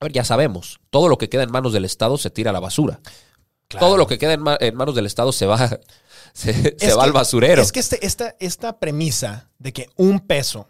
A 0.00 0.06
ver, 0.06 0.12
ya 0.12 0.24
sabemos, 0.24 0.78
todo 0.90 1.08
lo 1.08 1.18
que 1.18 1.28
queda 1.28 1.42
en 1.42 1.50
manos 1.50 1.72
del 1.72 1.84
Estado 1.84 2.16
se 2.16 2.30
tira 2.30 2.50
a 2.50 2.52
la 2.52 2.60
basura. 2.60 3.00
Todo 3.68 3.96
lo 3.96 4.06
que 4.06 4.16
queda 4.18 4.34
en, 4.34 4.42
ma- 4.42 4.56
en 4.60 4.74
manos 4.76 4.94
del 4.94 5.06
Estado 5.06 5.32
se 5.32 5.44
va, 5.46 5.58
se, 6.32 6.52
va 6.52 6.70
que- 6.78 6.86
al 6.92 7.12
basurero. 7.12 7.60
Es 7.60 7.72
que 7.72 7.80
este- 7.80 8.06
esta, 8.06 8.36
esta 8.38 8.78
premisa 8.78 9.50
de 9.58 9.72
que 9.72 9.90
un 9.96 10.20
peso 10.20 10.68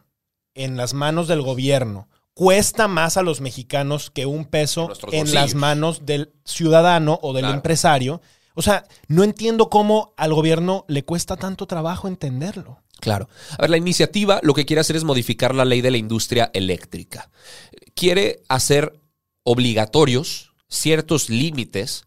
en 0.57 0.77
las 0.77 0.93
manos 0.95 1.29
del 1.29 1.43
gobierno 1.43 2.09
cuesta 2.35 2.87
más 2.87 3.17
a 3.17 3.23
los 3.23 3.41
mexicanos 3.41 4.11
que 4.11 4.27
un 4.27 4.45
peso 4.45 4.91
En 5.11 5.33
las 5.33 5.55
manos 5.55 6.05
del 6.05 6.33
ciudadano 6.45 7.19
o 7.23 7.33
del 7.33 7.43
Claro. 7.45 7.55
empresario. 7.55 8.21
O 8.55 8.61
sea, 8.63 8.85
no 9.09 9.25
entiendo 9.25 9.71
cómo 9.71 10.13
al 10.19 10.35
gobierno 10.35 10.85
le 10.89 11.03
cuesta 11.03 11.37
tanto 11.37 11.67
trabajo 11.67 12.09
entenderlo. 12.09 12.83
Claro. 13.01 13.29
A 13.57 13.63
ver, 13.63 13.71
la 13.71 13.77
iniciativa 13.79 14.41
lo 14.43 14.53
que 14.53 14.67
quiere 14.67 14.81
hacer 14.81 14.97
es 14.97 15.05
modificar 15.05 15.55
la 15.55 15.65
ley 15.65 15.81
de 15.81 15.91
la 15.91 15.97
industria 15.97 16.51
eléctrica. 16.53 17.31
Quiere 17.95 18.43
hacer 18.49 18.99
obligatorios 19.43 20.53
ciertos 20.69 21.31
límites 21.31 22.05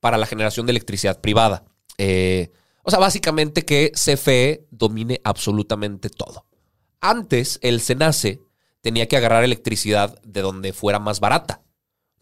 para 0.00 0.18
la 0.18 0.26
generación 0.26 0.66
de 0.66 0.70
electricidad 0.72 1.20
privada. 1.20 1.64
Eh, 1.98 2.50
o 2.82 2.90
sea, 2.90 2.98
básicamente 2.98 3.64
que 3.64 3.92
CFE 3.94 4.66
domine 4.70 5.20
absolutamente 5.22 6.08
todo. 6.10 6.46
Antes, 7.02 7.58
el 7.62 7.80
SENACE 7.80 8.40
tenía 8.80 9.08
que 9.08 9.16
agarrar 9.16 9.44
electricidad 9.44 10.20
de 10.22 10.40
donde 10.40 10.72
fuera 10.72 10.98
más 10.98 11.20
barata. 11.20 11.60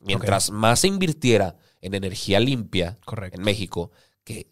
Mientras 0.01 0.51
más 0.51 0.81
se 0.81 0.89
invirtiera 0.89 1.57
en 1.83 1.95
energía 1.95 2.41
limpia 2.41 2.99
Correcto. 3.05 3.39
en 3.39 3.45
México, 3.45 3.91
que 4.25 4.49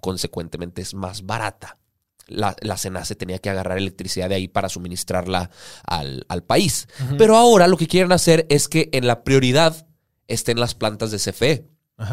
consecuentemente 0.00 0.80
es 0.80 0.94
más 0.94 1.26
barata. 1.26 1.78
La, 2.26 2.56
la 2.60 2.78
SENACE 2.78 3.14
tenía 3.14 3.38
que 3.38 3.50
agarrar 3.50 3.76
electricidad 3.76 4.30
de 4.30 4.36
ahí 4.36 4.48
para 4.48 4.70
suministrarla 4.70 5.50
al, 5.86 6.24
al 6.28 6.42
país. 6.42 6.88
Pero 7.18 7.36
ahora 7.36 7.68
lo 7.68 7.76
que 7.76 7.86
quieren 7.86 8.12
hacer 8.12 8.46
es 8.48 8.68
que 8.68 8.88
en 8.92 9.06
la 9.06 9.22
prioridad 9.24 9.86
estén 10.26 10.58
las 10.58 10.74
plantas 10.74 11.10
de 11.10 11.18
CFE, 11.18 11.68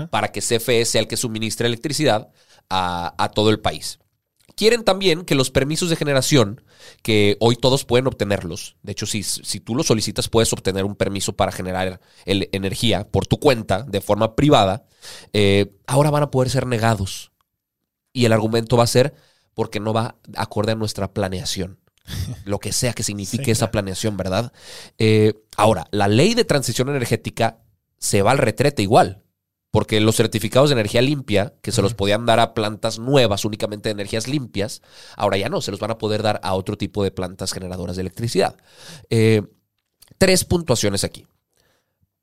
para 0.10 0.34
que 0.34 0.42
CFE 0.42 0.84
sea 0.84 1.00
el 1.00 1.08
que 1.08 1.16
suministre 1.16 1.68
electricidad 1.68 2.30
a, 2.70 3.16
a 3.18 3.30
todo 3.30 3.50
el 3.50 3.62
país. 3.62 4.00
Quieren 4.62 4.84
también 4.84 5.26
que 5.26 5.34
los 5.34 5.50
permisos 5.50 5.90
de 5.90 5.96
generación, 5.96 6.62
que 7.02 7.36
hoy 7.40 7.56
todos 7.56 7.84
pueden 7.84 8.06
obtenerlos, 8.06 8.76
de 8.84 8.92
hecho, 8.92 9.08
si, 9.08 9.24
si 9.24 9.60
tú 9.60 9.74
lo 9.74 9.82
solicitas, 9.82 10.30
puedes 10.30 10.54
obtener 10.54 10.86
un 10.86 10.96
permiso 10.96 11.34
para 11.36 11.52
generar 11.52 12.00
el- 12.26 12.48
energía 12.52 13.08
por 13.10 13.26
tu 13.26 13.40
cuenta 13.40 13.82
de 13.82 14.02
forma 14.02 14.36
privada, 14.36 14.86
eh, 15.34 15.74
ahora 15.88 16.12
van 16.12 16.22
a 16.22 16.30
poder 16.30 16.52
ser 16.52 16.68
negados. 16.68 17.32
Y 18.14 18.26
el 18.26 18.34
argumento 18.34 18.78
va 18.78 18.84
a 18.84 18.88
ser 18.88 19.16
porque 19.56 19.80
no 19.80 19.94
va 19.94 20.18
acorde 20.36 20.74
a 20.74 20.76
nuestra 20.76 21.12
planeación. 21.12 21.80
Lo 22.46 22.60
que 22.60 22.72
sea 22.72 22.94
que 22.94 23.02
signifique 23.02 23.46
Sí, 23.46 23.52
esa 23.52 23.62
claro. 23.66 23.72
planeación, 23.72 24.16
¿verdad? 24.16 24.54
Eh, 25.00 25.34
ahora, 25.58 25.88
la 25.90 26.08
ley 26.08 26.36
de 26.36 26.46
transición 26.46 26.88
energética 26.90 27.58
se 27.98 28.22
va 28.22 28.30
al 28.30 28.38
retrete 28.38 28.84
igual. 28.84 29.24
Porque 29.72 30.02
los 30.02 30.18
certificados 30.18 30.70
de 30.70 30.74
energía 30.74 31.02
limpia, 31.02 31.56
que 31.62 31.72
se 31.72 31.82
los 31.82 31.94
podían 31.94 32.26
dar 32.26 32.42
a 32.42 32.54
plantas 32.54 33.00
nuevas 33.00 33.46
únicamente 33.46 33.88
de 33.88 33.94
energías 33.94 34.28
limpias, 34.28 34.82
ahora 35.16 35.38
ya 35.38 35.48
no, 35.48 35.62
se 35.62 35.72
los 35.72 35.80
van 35.80 35.92
a 35.92 35.98
poder 35.98 36.22
dar 36.22 36.42
a 36.44 36.54
otro 36.54 36.78
tipo 36.78 37.04
de 37.04 37.12
plantas 37.12 37.54
generadoras 37.54 37.96
de 37.96 38.02
electricidad. 38.02 38.58
Eh, 39.10 39.44
tres 40.18 40.44
puntuaciones 40.44 41.06
aquí. 41.06 41.26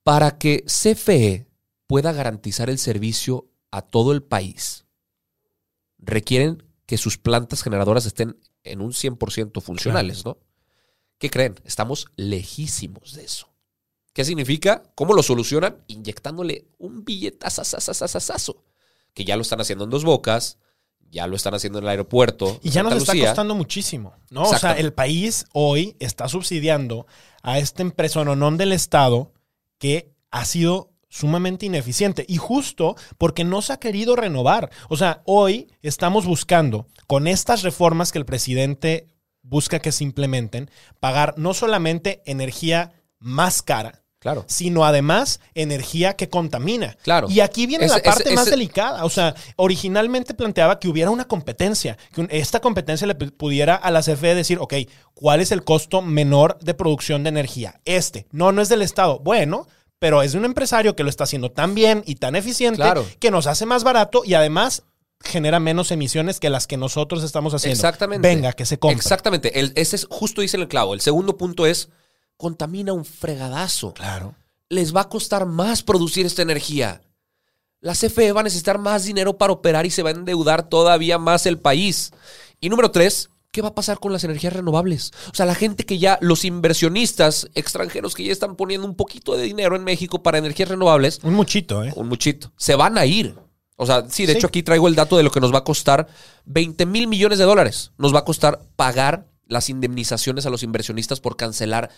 Para 0.02 0.36
que 0.36 0.64
CFE 0.66 1.48
pueda 1.86 2.12
garantizar 2.12 2.68
el 2.68 2.78
servicio 2.78 3.50
a 3.70 3.82
todo 3.82 4.12
el 4.12 4.22
país, 4.22 4.84
requieren 5.98 6.62
que 6.86 6.98
sus 6.98 7.18
plantas 7.18 7.62
generadoras 7.62 8.06
estén 8.06 8.38
en 8.62 8.80
un 8.80 8.92
100% 8.92 9.60
funcionales, 9.60 10.24
¿no? 10.24 10.38
¿Qué 11.18 11.30
creen? 11.30 11.56
Estamos 11.64 12.06
lejísimos 12.16 13.14
de 13.14 13.24
eso. 13.24 13.48
¿Qué 14.18 14.24
significa? 14.24 14.82
¿Cómo 14.96 15.12
lo 15.12 15.22
solucionan? 15.22 15.76
Inyectándole 15.86 16.64
un 16.78 17.04
billetazo, 17.04 17.62
que 19.14 19.24
ya 19.24 19.36
lo 19.36 19.42
están 19.42 19.60
haciendo 19.60 19.84
en 19.84 19.90
dos 19.90 20.02
bocas, 20.02 20.58
ya 21.08 21.28
lo 21.28 21.36
están 21.36 21.54
haciendo 21.54 21.78
en 21.78 21.84
el 21.84 21.90
aeropuerto. 21.90 22.58
Y 22.64 22.70
ya 22.70 22.80
Santa 22.80 22.94
nos 22.94 23.02
está 23.04 23.12
Lucía. 23.12 23.28
costando 23.28 23.54
muchísimo, 23.54 24.16
¿no? 24.30 24.42
O 24.42 24.58
sea, 24.58 24.72
el 24.72 24.92
país 24.92 25.46
hoy 25.52 25.94
está 26.00 26.28
subsidiando 26.28 27.06
a 27.44 27.60
este 27.60 27.82
empresononón 27.82 28.56
del 28.56 28.72
Estado 28.72 29.34
que 29.78 30.12
ha 30.32 30.44
sido 30.44 30.90
sumamente 31.08 31.66
ineficiente 31.66 32.26
y 32.26 32.38
justo 32.38 32.96
porque 33.18 33.44
no 33.44 33.62
se 33.62 33.74
ha 33.74 33.78
querido 33.78 34.16
renovar. 34.16 34.72
O 34.88 34.96
sea, 34.96 35.22
hoy 35.26 35.68
estamos 35.80 36.26
buscando, 36.26 36.88
con 37.06 37.28
estas 37.28 37.62
reformas 37.62 38.10
que 38.10 38.18
el 38.18 38.26
presidente 38.26 39.06
busca 39.42 39.78
que 39.78 39.92
se 39.92 40.02
implementen, 40.02 40.72
pagar 40.98 41.34
no 41.36 41.54
solamente 41.54 42.20
energía 42.26 42.94
más 43.20 43.62
cara, 43.62 44.02
Claro. 44.20 44.44
sino 44.48 44.84
además 44.84 45.38
energía 45.54 46.14
que 46.16 46.28
contamina. 46.28 46.96
Claro. 47.02 47.28
Y 47.30 47.38
aquí 47.40 47.66
viene 47.66 47.86
la 47.86 48.00
parte 48.00 48.34
más 48.34 48.50
delicada. 48.50 49.04
O 49.04 49.10
sea, 49.10 49.34
originalmente 49.56 50.34
planteaba 50.34 50.78
que 50.80 50.88
hubiera 50.88 51.10
una 51.10 51.26
competencia, 51.26 51.96
que 52.14 52.22
un- 52.22 52.28
esta 52.30 52.60
competencia 52.60 53.06
le 53.06 53.16
pu- 53.16 53.32
pudiera 53.32 53.74
a 53.76 53.90
la 53.90 54.02
CFE 54.02 54.34
decir, 54.34 54.58
ok, 54.60 54.74
¿cuál 55.14 55.40
es 55.40 55.52
el 55.52 55.62
costo 55.62 56.02
menor 56.02 56.58
de 56.60 56.74
producción 56.74 57.22
de 57.22 57.28
energía? 57.28 57.80
Este. 57.84 58.26
No, 58.32 58.50
no 58.50 58.60
es 58.62 58.68
del 58.68 58.82
Estado. 58.82 59.20
Bueno, 59.20 59.68
pero 60.00 60.22
es 60.22 60.32
de 60.32 60.38
un 60.38 60.44
empresario 60.44 60.96
que 60.96 61.02
lo 61.04 61.10
está 61.10 61.24
haciendo 61.24 61.50
tan 61.52 61.74
bien 61.74 62.02
y 62.06 62.16
tan 62.16 62.34
eficiente 62.36 62.76
Claro. 62.82 63.04
que 63.20 63.30
nos 63.30 63.46
hace 63.46 63.66
más 63.66 63.84
barato 63.84 64.22
y 64.24 64.34
además 64.34 64.84
genera 65.22 65.58
menos 65.60 65.90
emisiones 65.90 66.38
que 66.40 66.50
las 66.50 66.66
que 66.66 66.76
nosotros 66.76 67.24
estamos 67.24 67.52
haciendo. 67.54 67.74
Exactamente. 67.74 68.26
Venga, 68.26 68.52
que 68.52 68.64
se 68.66 68.78
compre. 68.78 68.96
Exactamente. 68.96 69.58
El- 69.60 69.72
ese 69.76 69.96
es, 69.96 70.06
justo 70.08 70.40
dice 70.40 70.56
el 70.56 70.68
clavo. 70.68 70.94
El 70.94 71.00
segundo 71.00 71.36
punto 71.36 71.66
es, 71.66 71.88
contamina 72.38 72.94
un 72.94 73.04
fregadazo. 73.04 73.92
Claro. 73.92 74.34
Les 74.70 74.94
va 74.96 75.02
a 75.02 75.08
costar 75.10 75.44
más 75.44 75.82
producir 75.82 76.24
esta 76.24 76.40
energía. 76.40 77.02
La 77.80 77.92
CFE 77.92 78.32
va 78.32 78.40
a 78.40 78.44
necesitar 78.44 78.78
más 78.78 79.04
dinero 79.04 79.36
para 79.36 79.52
operar 79.52 79.84
y 79.84 79.90
se 79.90 80.02
va 80.02 80.08
a 80.10 80.12
endeudar 80.12 80.68
todavía 80.68 81.18
más 81.18 81.44
el 81.44 81.58
país. 81.58 82.12
Y 82.60 82.68
número 82.70 82.90
tres, 82.90 83.28
¿qué 83.52 83.62
va 83.62 83.68
a 83.68 83.74
pasar 83.74 83.98
con 84.00 84.12
las 84.12 84.24
energías 84.24 84.52
renovables? 84.52 85.12
O 85.30 85.34
sea, 85.34 85.46
la 85.46 85.54
gente 85.54 85.84
que 85.84 85.98
ya, 85.98 86.18
los 86.20 86.44
inversionistas 86.44 87.48
extranjeros 87.54 88.14
que 88.14 88.24
ya 88.24 88.32
están 88.32 88.56
poniendo 88.56 88.86
un 88.86 88.94
poquito 88.96 89.36
de 89.36 89.44
dinero 89.44 89.76
en 89.76 89.84
México 89.84 90.22
para 90.22 90.38
energías 90.38 90.68
renovables, 90.70 91.20
Un 91.22 91.34
muchito, 91.34 91.84
¿eh? 91.84 91.92
un 91.96 92.08
muchito, 92.08 92.52
se 92.56 92.74
van 92.74 92.98
a 92.98 93.06
ir. 93.06 93.36
O 93.76 93.86
sea, 93.86 94.04
sí, 94.10 94.26
de 94.26 94.32
Sí. 94.32 94.38
hecho 94.38 94.48
aquí 94.48 94.64
traigo 94.64 94.88
el 94.88 94.96
dato 94.96 95.16
de 95.16 95.22
lo 95.22 95.30
que 95.30 95.40
nos 95.40 95.54
va 95.54 95.58
a 95.58 95.64
costar 95.64 96.08
20 96.46 96.84
mil 96.84 97.06
millones 97.06 97.38
de 97.38 97.44
dólares. 97.44 97.92
Nos 97.96 98.12
va 98.12 98.20
a 98.20 98.24
costar 98.24 98.60
pagar 98.74 99.28
las 99.46 99.70
indemnizaciones 99.70 100.46
a 100.46 100.50
los 100.50 100.64
inversionistas 100.64 101.20
por 101.20 101.36
cancelar 101.36 101.90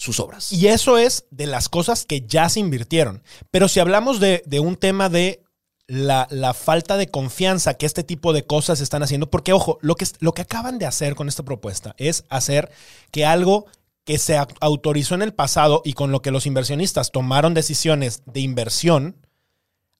sus 0.00 0.18
obras. 0.18 0.50
Y 0.50 0.68
eso 0.68 0.96
es 0.96 1.26
de 1.30 1.46
las 1.46 1.68
cosas 1.68 2.06
que 2.06 2.22
ya 2.22 2.48
se 2.48 2.58
invirtieron. 2.60 3.22
Pero 3.50 3.68
si 3.68 3.80
hablamos 3.80 4.18
de, 4.18 4.42
de 4.46 4.58
un 4.58 4.76
tema 4.76 5.10
de 5.10 5.42
la, 5.86 6.26
la 6.30 6.54
falta 6.54 6.96
de 6.96 7.08
confianza 7.08 7.74
que 7.74 7.84
este 7.84 8.02
tipo 8.02 8.32
de 8.32 8.46
cosas 8.46 8.80
están 8.80 9.02
haciendo, 9.02 9.28
porque 9.30 9.52
ojo, 9.52 9.78
lo 9.82 9.96
que, 9.96 10.06
lo 10.20 10.32
que 10.32 10.40
acaban 10.42 10.78
de 10.78 10.86
hacer 10.86 11.14
con 11.14 11.28
esta 11.28 11.42
propuesta 11.42 11.94
es 11.98 12.24
hacer 12.30 12.70
que 13.10 13.26
algo 13.26 13.66
que 14.04 14.16
se 14.16 14.38
au- 14.38 14.48
autorizó 14.60 15.14
en 15.14 15.20
el 15.22 15.34
pasado 15.34 15.82
y 15.84 15.92
con 15.92 16.12
lo 16.12 16.22
que 16.22 16.30
los 16.30 16.46
inversionistas 16.46 17.10
tomaron 17.10 17.52
decisiones 17.52 18.22
de 18.24 18.40
inversión, 18.40 19.16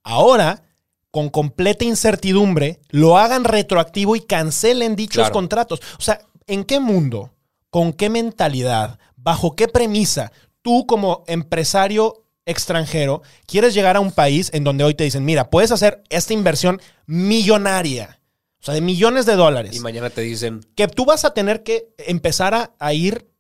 ahora, 0.03 0.63
con 1.11 1.29
completa 1.29 1.85
incertidumbre, 1.85 2.81
lo 2.89 3.19
hagan 3.19 3.45
retroactivo 3.45 4.17
y 4.17 4.21
cancelen 4.21 4.97
dichos 4.97 5.17
Claro. 5.25 5.33
contratos. 5.35 5.81
O 5.99 6.03
sea, 6.03 6.21
¿en 6.47 6.65
qué 6.65 6.81
mundo, 6.81 7.33
con 7.71 7.93
qué 7.93 8.11
mentalidad, 8.11 8.99
bajo 9.17 9.57
qué 9.57 9.69
premisa 9.69 10.33
tú 10.63 10.87
como 10.87 11.25
empresario 11.27 12.25
extranjero 12.45 13.23
quieres 13.47 13.75
llegar 13.75 13.97
a 13.97 14.01
un 14.01 14.13
país 14.13 14.51
en 14.53 14.65
donde 14.65 14.85
hoy 14.85 14.95
te 14.95 15.05
dicen, 15.05 15.25
mira, 15.25 15.51
puedes 15.51 15.71
hacer 15.71 16.03
esta 16.11 16.33
inversión 16.33 16.81
millonaria, 17.07 18.21
o 18.61 18.65
sea, 18.65 18.75
de 18.75 18.81
millones 18.81 19.27
de 19.27 19.37
dólares? 19.37 19.75
Y 19.75 19.81
mañana 19.81 20.11
te 20.11 20.21
dicen, 20.23 20.61
que 20.75 20.89
tú 20.89 21.05
vas 21.05 21.25
a 21.25 21.33
tener 21.33 21.63
que 21.63 21.95
empezar 21.99 22.55
a, 22.55 22.75
a 22.79 22.93
ir 22.93 23.31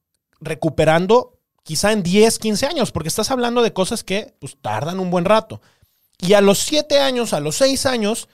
recuperando 0.40 1.38
quizá 1.62 1.92
en 1.92 2.02
10, 2.02 2.38
15 2.38 2.66
años, 2.66 2.92
porque 2.92 3.08
estás 3.08 3.30
hablando 3.30 3.62
de 3.62 3.72
cosas 3.72 4.02
que 4.04 4.34
pues, 4.38 4.56
tardan 4.60 5.00
un 5.00 5.10
buen 5.10 5.24
rato. 5.24 5.60
Y 6.18 6.34
a 6.34 6.40
los 6.40 6.58
7 6.60 6.98
años, 7.00 7.32
a 7.32 7.40
los 7.40 7.56
6 7.56 7.86
años, 7.86 8.28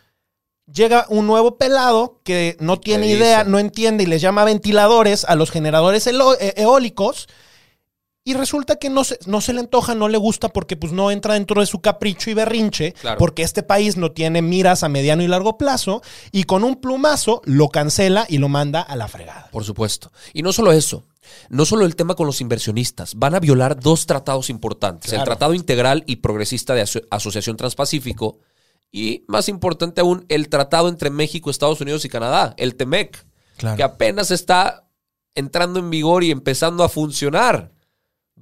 llega 0.72 1.06
un 1.08 1.26
nuevo 1.26 1.56
pelado 1.58 2.20
que 2.24 2.56
no 2.60 2.78
tiene 2.80 3.06
idea, 3.08 3.44
no 3.44 3.58
entiende 3.58 4.04
y 4.04 4.06
les 4.06 4.20
llama 4.22 4.44
ventiladores 4.44 5.24
a 5.24 5.34
los 5.36 5.50
generadores 5.50 6.06
elo- 6.06 6.36
e- 6.40 6.54
eólicos. 6.56 7.28
Y 8.28 8.34
resulta 8.34 8.74
que 8.74 8.90
no 8.90 9.04
se, 9.04 9.20
no 9.26 9.40
se 9.40 9.52
le 9.52 9.60
antoja, 9.60 9.94
no 9.94 10.08
le 10.08 10.18
gusta 10.18 10.48
porque 10.48 10.76
pues 10.76 10.92
no 10.92 11.12
entra 11.12 11.34
dentro 11.34 11.60
de 11.60 11.66
su 11.66 11.80
capricho 11.80 12.28
y 12.28 12.34
berrinche, 12.34 12.92
Claro. 12.94 13.18
porque 13.18 13.44
este 13.44 13.62
país 13.62 13.96
no 13.96 14.10
tiene 14.10 14.42
miras 14.42 14.82
a 14.82 14.88
mediano 14.88 15.22
y 15.22 15.28
largo 15.28 15.56
plazo, 15.56 16.02
y 16.32 16.42
con 16.42 16.64
un 16.64 16.74
plumazo 16.80 17.40
lo 17.44 17.68
cancela 17.68 18.26
y 18.28 18.38
lo 18.38 18.48
manda 18.48 18.80
a 18.80 18.96
la 18.96 19.06
fregada. 19.06 19.48
por 19.52 19.62
supuesto. 19.62 20.10
Y 20.34 20.42
no 20.42 20.52
solo 20.52 20.72
eso, 20.72 21.04
no 21.50 21.64
solo 21.64 21.84
el 21.86 21.94
tema 21.94 22.16
con 22.16 22.26
los 22.26 22.40
inversionistas, 22.40 23.14
van 23.14 23.36
a 23.36 23.38
violar 23.40 23.78
dos 23.78 24.06
tratados 24.06 24.50
importantes, 24.50 25.12
el. 25.12 25.22
Tratado 25.22 25.54
Integral 25.54 26.02
y 26.08 26.16
Progresista 26.16 26.74
de 26.74 26.82
Aso- 26.82 27.02
Asociación 27.10 27.56
Transpacífico 27.56 28.38
y, 28.92 29.24
más 29.28 29.48
importante 29.48 30.00
aún, 30.00 30.24
el 30.28 30.48
Tratado 30.48 30.88
entre 30.88 31.10
México, 31.10 31.50
Estados 31.50 31.80
Unidos 31.80 32.04
y 32.04 32.08
Canadá, 32.08 32.54
el 32.56 32.76
TEMEC, 32.76 33.26
que 33.76 33.82
apenas 33.82 34.30
está 34.30 34.88
entrando 35.34 35.78
en 35.78 35.90
vigor 35.90 36.24
y 36.24 36.30
empezando 36.30 36.84
a 36.84 36.88
funcionar. 36.88 37.72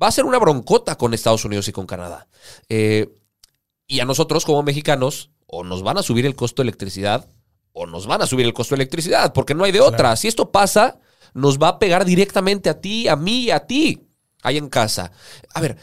Va 0.00 0.08
a 0.08 0.12
ser 0.12 0.24
una 0.24 0.38
broncota 0.38 0.96
con 0.96 1.14
Estados 1.14 1.44
Unidos 1.44 1.68
y 1.68 1.72
con 1.72 1.86
Canadá. 1.86 2.28
Eh, 2.68 3.12
y 3.86 4.00
a 4.00 4.04
nosotros 4.04 4.44
como 4.44 4.62
mexicanos, 4.62 5.30
o 5.46 5.64
nos 5.64 5.82
van 5.82 5.98
a 5.98 6.02
subir 6.02 6.26
el 6.26 6.34
costo 6.34 6.62
de 6.62 6.68
electricidad, 6.68 7.28
o 7.72 7.86
nos 7.86 8.06
van 8.06 8.22
a 8.22 8.26
subir 8.26 8.46
el 8.46 8.54
costo 8.54 8.74
de 8.74 8.82
electricidad, 8.82 9.32
porque 9.32 9.54
no 9.54 9.64
hay 9.64 9.72
de 9.72 9.80
otra. 9.80 10.16
Si 10.16 10.28
esto 10.28 10.50
pasa, 10.50 11.00
nos 11.34 11.58
va 11.58 11.68
a 11.68 11.78
pegar 11.78 12.04
directamente 12.04 12.70
a 12.70 12.80
ti, 12.80 13.08
a 13.08 13.16
mí 13.16 13.44
y 13.44 13.50
a 13.50 13.66
ti, 13.66 14.06
ahí 14.42 14.56
en 14.56 14.68
casa. 14.68 15.12
A 15.52 15.60
ver, 15.60 15.76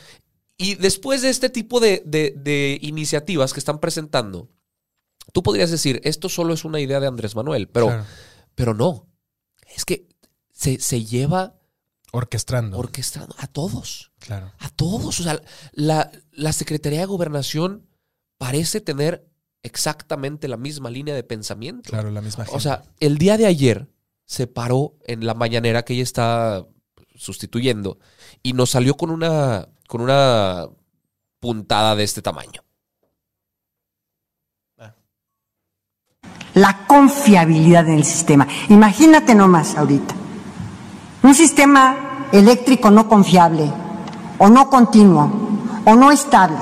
y 0.64 0.76
después 0.76 1.22
de 1.22 1.30
este 1.30 1.50
tipo 1.50 1.80
de, 1.80 2.04
de- 2.06 2.34
de 2.38 2.78
iniciativas 2.82 3.54
que 3.54 3.60
están 3.60 3.80
presentando, 3.80 4.50
tú 5.34 5.44
podrías 5.44 5.72
decir, 5.72 6.00
esto 6.04 6.30
solo 6.30 6.54
es 6.54 6.66
una 6.66 6.80
idea 6.80 7.00
de 7.00 7.08
Andrés 7.08 7.36
Manuel, 7.36 7.68
pero, 7.68 7.88
Claro. 7.88 8.06
pero 8.56 8.74
no. 8.74 9.08
Es 9.76 9.86
que 9.86 10.08
se, 10.52 10.80
se 10.80 11.04
lleva 11.06 11.56
Orquestando. 12.12 12.78
orquestando 12.78 13.34
a 13.38 13.48
todos. 13.48 14.12
claro. 14.20 14.52
A 14.60 14.70
todos. 14.70 15.20
O 15.20 15.24
sea, 15.24 15.42
la, 15.74 16.12
la 16.32 16.52
Secretaría 16.54 17.00
de 17.00 17.06
Gobernación 17.06 17.88
parece 18.38 18.82
tener 18.82 19.28
exactamente 19.64 20.48
la 20.48 20.58
misma 20.58 20.90
línea 20.90 21.16
de 21.16 21.24
pensamiento. 21.24 21.90
Claro, 21.90 22.12
la 22.12 22.22
misma 22.22 22.46
O 22.52 22.60
sea, 22.60 22.84
el 23.00 23.18
día 23.18 23.38
de 23.38 23.46
ayer 23.46 23.88
se 24.26 24.48
paró 24.48 24.96
en 25.06 25.26
la 25.26 25.34
mañanera 25.36 25.84
que 25.86 25.94
ella 25.94 26.04
está 26.04 26.66
sustituyendo 27.16 28.00
y 28.44 28.54
nos 28.54 28.72
salió 28.72 28.96
con 28.98 29.12
una, 29.12 29.70
con 29.92 30.00
una 30.00 30.70
puntada 31.42 31.98
de 31.98 32.06
este 32.06 32.22
tamaño. 32.22 32.62
la 36.54 36.86
confiabilidad 36.86 37.88
en 37.88 37.96
el 37.96 38.04
sistema. 38.04 38.46
Imagínate 38.68 39.36
nomás 39.36 39.78
ahorita, 39.78 40.14
un 41.24 41.34
sistema 41.34 42.28
eléctrico 42.32 42.92
no 42.92 43.08
confiable 43.08 43.72
o 44.38 44.50
no 44.50 44.70
continuo 44.70 45.32
o 45.86 45.96
no 45.96 46.12
estable 46.12 46.58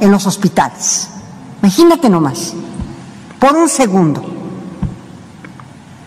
en 0.00 0.12
los 0.12 0.24
hospitales. 0.26 1.10
Imagínate 1.62 2.08
nomás, 2.08 2.54
por 3.40 3.56
un 3.56 3.68
segundo, 3.68 4.24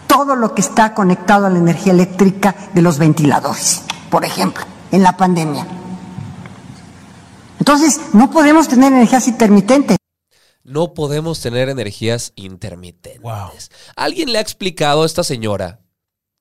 todo 0.07 0.37
lo 0.37 0.53
que 0.53 0.61
está 0.61 0.93
conectado 0.93 1.47
a 1.47 1.49
la 1.49 1.59
energía 1.59 1.91
eléctrica 1.91 2.55
de 2.73 2.81
los 2.81 2.97
ventiladores, 2.97 3.83
por 4.09 4.23
ejemplo, 4.23 4.63
en 4.91 5.03
la 5.03 5.17
pandemia. 5.17 5.76
Entonces, 7.67 7.99
no 8.13 8.31
podemos 8.31 8.69
tener 8.69 8.93
energías 8.93 9.27
intermitentes. 9.27 9.97
No 10.63 10.93
podemos 10.93 11.41
tener 11.41 11.67
energías 11.67 12.31
intermitentes. 12.37 13.21
Wow. 13.21 13.49
¿Alguien 13.97 14.31
le 14.31 14.37
ha 14.37 14.41
explicado 14.41 15.03
a 15.03 15.05
esta 15.05 15.21
señora 15.25 15.81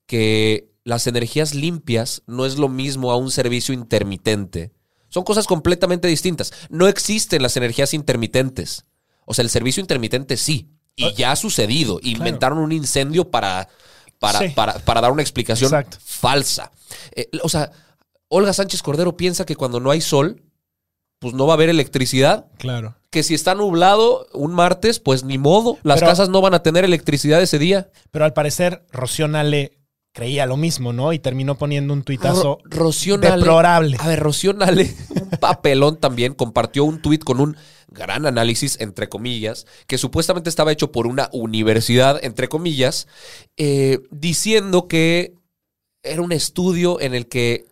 que 0.07 0.73
las 0.85 1.09
energías 1.09 1.53
limpias 1.53 2.23
no 2.29 2.47
es 2.47 2.59
lo 2.59 2.69
mismo 2.69 3.11
a 3.11 3.17
un 3.17 3.33
servicio 3.33 3.75
intermitente? 3.75 4.73
Son 5.09 5.25
cosas 5.25 5.49
completamente 5.49 6.07
distintas. 6.07 6.53
No 6.71 6.87
existen 6.87 7.43
las 7.43 7.57
energías 7.57 7.93
intermitentes. 7.93 8.85
O 9.25 9.35
sea, 9.35 9.43
el 9.43 9.51
servicio 9.51 9.81
intermitente 9.81 10.37
sí. 10.37 10.71
Y 10.95 11.13
ya 11.15 11.33
ha 11.33 11.37
sucedido. 11.37 11.99
Inventaron 12.05 12.59
un 12.59 12.71
incendio 12.71 13.33
para, 13.33 13.69
para, 14.21 14.39
Sí. 14.39 14.51
para, 14.51 14.75
para 14.79 15.01
dar 15.01 15.11
una 15.11 15.23
explicación 15.23 15.69
Exacto. 15.69 15.99
falsa. 16.01 16.71
Eh, 17.17 17.29
o 17.43 17.49
sea, 17.49 17.73
Olga 18.29 18.53
Sánchez 18.53 18.81
Cordero 18.81 19.17
piensa 19.17 19.45
que 19.45 19.57
cuando 19.57 19.81
no 19.81 19.91
hay 19.91 20.01
sol, 20.01 20.41
pues 21.27 21.35
no 21.35 21.47
va 21.47 21.55
a 21.55 21.57
haber 21.57 21.69
electricidad 21.69 22.47
Claro. 22.59 22.95
que 23.11 23.23
si 23.25 23.35
está 23.35 23.55
nublado 23.57 24.27
un 24.33 24.55
martes, 24.55 25.01
pues 25.01 25.25
ni 25.25 25.39
modo. 25.39 25.77
Las 25.83 25.99
Pero- 25.99 26.11
casas 26.13 26.29
no 26.29 26.41
van 26.41 26.55
a 26.55 26.63
tener 26.63 26.85
electricidad 26.85 27.43
ese 27.43 27.59
día. 27.59 27.91
Pero 28.13 28.25
al 28.25 28.33
parecer, 28.33 28.85
Rocío 28.93 29.27
Nale 29.27 29.73
creía 30.13 30.47
lo 30.47 30.57
mismo, 30.57 30.93
¿no? 30.93 31.13
Y 31.13 31.19
terminó 31.19 31.57
poniendo 31.59 31.93
un 31.93 32.03
tuitazo 32.05 32.59
Ro- 32.65 32.91
deplorable. 33.19 33.97
A 34.01 34.07
ver, 34.09 34.21
Rocío 34.21 34.53
Nale, 34.53 34.95
un 35.11 35.31
papelón 35.31 35.97
también, 35.99 36.33
compartió 36.35 36.85
un 36.85 37.03
tuit 37.03 37.25
con 37.25 37.41
un 37.41 37.57
gran 37.89 38.25
análisis, 38.25 38.81
entre 38.81 39.09
comillas, 39.09 39.67
que 39.89 39.99
supuestamente 39.99 40.49
estaba 40.49 40.71
hecho 40.73 40.93
por 40.93 41.07
una 41.07 41.29
universidad, 41.33 42.19
entre 42.25 42.49
comillas, 42.49 43.09
eh, 43.57 43.99
diciendo 44.11 44.87
que 44.89 45.35
era 46.03 46.23
un 46.23 46.31
estudio 46.33 47.01
en 47.01 47.15
el 47.15 47.27
que 47.27 47.67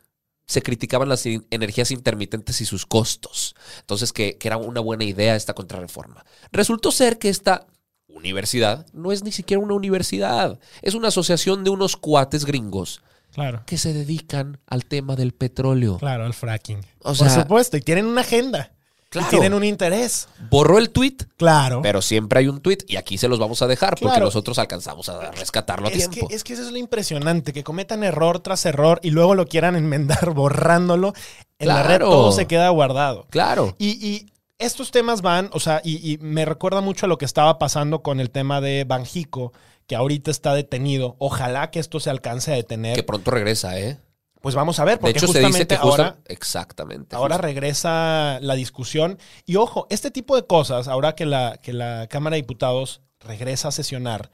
se 0.47 0.63
criticaban 0.63 1.09
las 1.09 1.25
energías 1.27 1.91
intermitentes 1.91 2.61
y 2.61 2.67
sus 2.67 2.87
costos. 2.87 3.55
Entonces, 3.81 4.13
que, 4.13 4.37
que 4.37 4.49
era 4.49 4.57
una 4.57 4.81
buena 4.81 5.05
idea 5.05 5.37
esta 5.37 5.55
contrarreforma. 5.55 6.25
Resultó 6.53 6.91
ser 6.91 7.19
que 7.19 7.29
esta 7.29 7.67
universidad 8.09 8.87
no 8.93 9.13
es 9.13 9.25
ni 9.25 9.33
siquiera 9.33 9.63
una 9.63 9.75
universidad, 9.75 10.59
es 10.83 10.95
una 10.95 11.09
asociación 11.09 11.65
de 11.65 11.71
unos 11.71 11.97
cuates 11.97 12.45
gringos 12.45 13.03
Claro. 13.33 13.65
que 13.67 13.79
se 13.79 13.93
dedican 13.93 14.61
al 14.67 14.85
tema 14.85 15.17
del 15.17 15.33
petróleo. 15.33 15.99
Claro, 15.99 16.25
el 16.25 16.35
fracking. 16.35 16.87
O 17.01 17.15
Por 17.15 17.29
supuesto, 17.31 17.77
y 17.77 17.81
tienen 17.81 18.07
una 18.07 18.21
agenda. 18.21 18.74
Claro. 19.15 19.29
Y 19.29 19.31
tienen 19.31 19.55
un 19.55 19.65
interés. 19.65 20.29
Borró 20.51 20.79
el 20.79 20.91
tweet, 20.91 21.17
Claro. 21.37 21.81
pero 21.83 22.03
siempre 22.03 22.41
hay 22.41 22.49
un 22.49 22.61
tweet 22.61 22.79
y 22.89 22.97
aquí 22.97 23.17
se 23.17 23.29
los 23.29 23.39
vamos 23.39 23.63
a 23.63 23.67
dejar 23.67 23.91
porque 23.95 24.07
Claro. 24.13 24.27
nosotros 24.27 24.59
alcanzamos 24.59 25.09
a 25.09 25.31
rescatarlo 25.31 25.87
a 25.87 25.91
es 25.91 26.11
tiempo. 26.11 26.29
que, 26.29 26.35
es 26.35 26.45
que 26.45 26.53
eso 26.53 26.63
es 26.63 26.71
lo 26.73 26.79
impresionante, 26.79 27.53
que 27.53 27.65
cometan 27.65 28.05
error 28.05 28.41
tras 28.41 28.67
error 28.67 29.01
y 29.03 29.11
luego 29.11 29.35
lo 29.35 29.47
quieran 29.47 29.77
enmendar 29.77 30.31
borrándolo. 30.35 31.15
En 31.59 31.69
la 31.69 31.83
red 31.85 32.01
todo 32.01 32.33
se 32.33 32.47
queda 32.47 32.69
guardado. 32.71 33.27
Claro. 33.31 33.75
Y, 33.79 33.91
y 34.07 34.27
estos 34.59 34.91
temas 34.91 35.23
van, 35.23 35.49
o 35.53 35.61
sea, 35.61 35.81
y, 35.85 36.13
y 36.13 36.19
me 36.19 36.45
recuerda 36.45 36.81
mucho 36.81 37.07
a 37.07 37.09
lo 37.09 37.17
que 37.19 37.25
estaba 37.25 37.59
pasando 37.59 38.03
con 38.03 38.19
el 38.21 38.31
tema 38.31 38.61
de 38.61 38.85
Banjico, 38.85 39.53
que 39.87 39.97
ahorita 39.97 40.31
está 40.31 40.55
detenido. 40.55 41.17
Ojalá 41.19 41.71
que 41.71 41.79
esto 41.79 42.01
se 42.01 42.11
alcance 42.11 42.53
a 42.53 42.57
detener. 42.57 42.97
Que 42.97 43.03
pronto 43.03 43.31
regresa, 43.31 43.79
¿eh? 43.79 43.99
Pues 44.45 44.55
vamos 44.55 44.79
a 44.79 44.85
ver, 44.85 44.97
De 44.97 45.01
porque 45.01 45.19
hecho, 45.19 45.27
se 45.27 45.39
dice 45.39 45.43
justamente 45.43 45.75
que 45.75 45.81
ahora, 45.81 46.19
Exactamente. 46.27 47.17
ahora 47.17 47.39
regresa 47.39 48.39
la 48.43 48.55
discusión. 48.55 49.19
Y 49.47 49.57
ojo, 49.57 49.87
este 49.89 50.11
tipo 50.11 50.37
de 50.37 50.47
cosas, 50.47 50.87
ahora 50.87 51.15
que 51.15 51.25
la, 51.25 51.59
que 51.63 51.73
la 51.73 52.07
Cámara 52.11 52.35
de 52.37 52.43
Diputados 52.43 53.01
regresa 53.21 53.69
a 53.69 53.73
sesionar, 53.73 54.31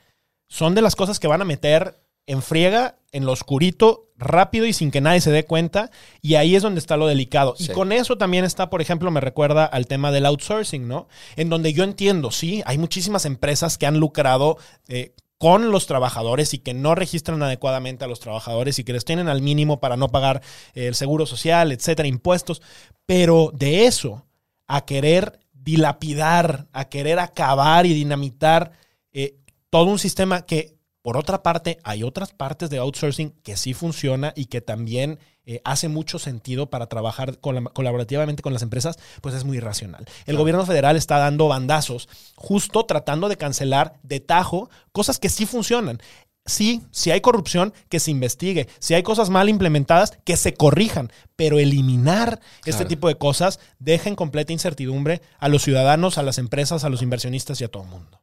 son 0.49 0.75
de 0.75 0.83
las 0.83 0.97
cosas 0.97 1.21
que 1.21 1.29
van 1.29 1.43
a 1.43 1.45
meter 1.45 2.01
en 2.27 2.43
friega, 2.43 2.97
en 3.13 3.25
lo 3.25 3.31
oscurito, 3.31 4.09
rápido 4.17 4.67
y 4.67 4.73
sin 4.73 4.91
que 4.91 5.01
nadie 5.01 5.21
se 5.21 5.31
dé 5.31 5.45
cuenta. 5.45 5.93
Y 6.23 6.35
ahí 6.35 6.57
es 6.57 6.63
donde 6.65 6.81
está 6.81 6.97
lo 6.97 7.07
delicado. 7.07 7.55
Y 7.57 7.69
con 7.69 7.93
eso 7.93 8.19
también 8.19 8.45
está, 8.45 8.69
por 8.69 8.83
ejemplo, 8.83 9.13
me 9.13 9.21
recuerda 9.21 9.65
al 9.65 9.87
tema 9.87 10.11
del 10.11 10.27
outsourcing, 10.27 10.89
¿no? 10.89 11.07
En 11.37 11.51
donde 11.51 11.73
yo 11.73 11.85
entiendo, 11.85 12.33
sí, 12.33 12.65
hay 12.67 12.79
muchísimas 12.79 13.27
empresas 13.27 13.79
que 13.79 13.87
han 13.87 13.99
lucrado. 13.99 14.59
eh, 14.89 15.15
con 15.41 15.71
los 15.71 15.87
trabajadores 15.87 16.53
y 16.53 16.59
que 16.59 16.75
no 16.75 16.95
registran 16.95 17.43
adecuadamente 17.43 18.05
a 18.05 18.09
los 18.09 18.21
trabajadores 18.21 18.79
y 18.79 18.85
que 18.85 18.93
les 18.93 19.07
tienen 19.07 19.27
al 19.27 19.41
mínimo 19.41 19.81
para 19.81 19.97
no 19.97 20.09
pagar 20.09 20.43
el 20.75 20.95
seguro 20.95 21.25
social, 21.25 21.73
etcétera, 21.73 22.07
impuestos. 22.07 22.61
Pero 23.07 23.51
de 23.55 23.87
eso 23.87 24.27
a 24.67 24.85
querer 24.85 25.41
dilapidar, 25.55 26.69
a 26.75 26.91
querer 26.91 27.19
acabar 27.19 27.87
y 27.87 27.95
dinamitar 27.95 28.73
eh, 29.13 29.39
todo 29.71 29.87
un 29.87 29.99
sistema 29.99 30.45
que, 30.45 30.77
por 31.03 31.17
otra 31.17 31.43
parte, 31.43 31.79
hay 31.83 32.03
otras 32.03 32.33
partes 32.33 32.69
de 32.71 32.79
outsourcing 32.79 33.31
que 33.43 33.57
sí 33.57 33.73
funciona 33.75 34.33
y 34.37 34.47
que 34.47 34.61
también 34.61 35.19
eh, 35.47 35.61
hace 35.65 35.89
mucho 35.89 36.19
sentido 36.19 36.69
para 36.69 36.87
trabajar 36.87 37.41
colab- 37.41 37.73
colaborativamente 37.73 38.43
con 38.43 38.53
las 38.53 38.63
empresas, 38.63 38.99
pues 39.23 39.35
es 39.35 39.45
muy 39.45 39.57
irracional. 39.57 40.07
El 40.27 40.37
gobierno 40.37 40.67
federal 40.67 40.97
está 40.97 41.19
dando 41.19 41.49
bandazos, 41.49 42.09
justo 42.37 42.85
tratando 42.85 43.29
de 43.29 43.37
cancelar 43.37 43.95
de 44.03 44.21
tajo 44.21 44.69
cosas 44.93 45.19
que 45.19 45.29
sí 45.31 45.47
funcionan. 45.47 46.01
Sí, 46.47 46.83
si 46.91 47.11
hay 47.11 47.21
corrupción, 47.21 47.73
que 47.89 48.01
se 48.01 48.11
investigue. 48.11 48.67
Si 48.79 48.95
hay 48.95 49.03
cosas 49.03 49.31
mal 49.31 49.49
implementadas, 49.49 50.19
que 50.25 50.37
se 50.37 50.55
corrijan. 50.55 51.13
Pero 51.37 51.59
eliminar 51.59 52.41
este 52.61 52.73
Claro. 52.73 52.89
tipo 52.89 53.09
de 53.09 53.17
cosas 53.19 53.61
deja 53.79 54.09
en 54.09 54.17
completa 54.17 54.53
incertidumbre 54.53 55.21
a 55.39 55.49
los 55.49 55.63
ciudadanos, 55.63 56.19
a 56.19 56.23
las 56.23 56.39
empresas, 56.39 56.83
a 56.83 56.89
los 56.89 57.03
inversionistas 57.03 57.61
y 57.61 57.65
a 57.65 57.69
todo 57.69 57.85
el 57.85 57.91
mundo. 57.91 58.21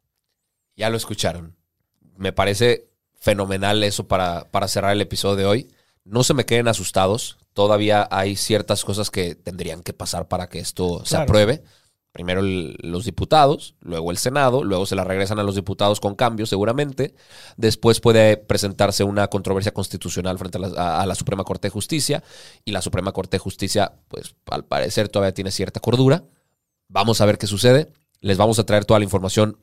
Ya 0.75 0.89
lo 0.89 0.97
escucharon. 0.97 1.55
Me 2.17 2.33
parece 2.33 2.89
fenomenal 3.19 3.83
eso 3.83 4.07
para, 4.07 4.49
para 4.51 4.67
cerrar 4.67 4.91
el 4.91 5.01
episodio 5.01 5.35
de 5.35 5.45
hoy. 5.45 5.67
No 6.03 6.23
se 6.23 6.33
me 6.33 6.45
queden 6.45 6.67
asustados. 6.67 7.37
Todavía 7.53 8.07
hay 8.11 8.35
ciertas 8.35 8.85
cosas 8.85 9.09
que 9.11 9.35
tendrían 9.35 9.81
que 9.81 9.93
pasar 9.93 10.27
para 10.27 10.47
que 10.47 10.59
esto 10.59 11.03
se 11.05 11.15
apruebe. 11.23 11.63
Primero 12.11 12.39
el- 12.39 12.75
los 12.81 13.05
diputados, 13.05 13.75
luego 13.81 14.09
el 14.09 14.17
Senado, 14.17 14.63
luego 14.63 14.85
se 14.87 14.95
la 14.95 15.03
regresan 15.03 15.37
a 15.37 15.43
los 15.43 15.53
diputados 15.55 15.99
con 15.99 16.15
cambios 16.15 16.49
seguramente. 16.49 17.13
Después 17.57 17.99
puede 17.99 18.37
presentarse 18.37 19.03
una 19.03 19.27
controversia 19.27 19.71
constitucional 19.73 20.39
frente 20.39 20.57
a 20.57 20.61
la, 20.61 20.67
a- 20.81 21.01
a 21.01 21.05
la 21.05 21.13
Suprema 21.15 21.43
Corte 21.43 21.67
de 21.67 21.71
Justicia 21.71 22.23
y 22.65 22.71
la 22.71 22.81
Suprema 22.81 23.11
Corte 23.11 23.35
de 23.37 23.39
Justicia, 23.39 23.93
pues 24.07 24.35
al 24.49 24.65
parecer 24.65 25.09
todavía 25.09 25.33
tiene 25.33 25.51
cierta 25.51 25.79
cordura. 25.79 26.23
Vamos 26.87 27.21
a 27.21 27.25
ver 27.25 27.37
qué 27.37 27.45
sucede. 27.47 27.91
Les 28.21 28.37
vamos 28.37 28.57
a 28.57 28.65
traer 28.65 28.85
toda 28.85 28.99
la 28.99 29.03
información 29.03 29.57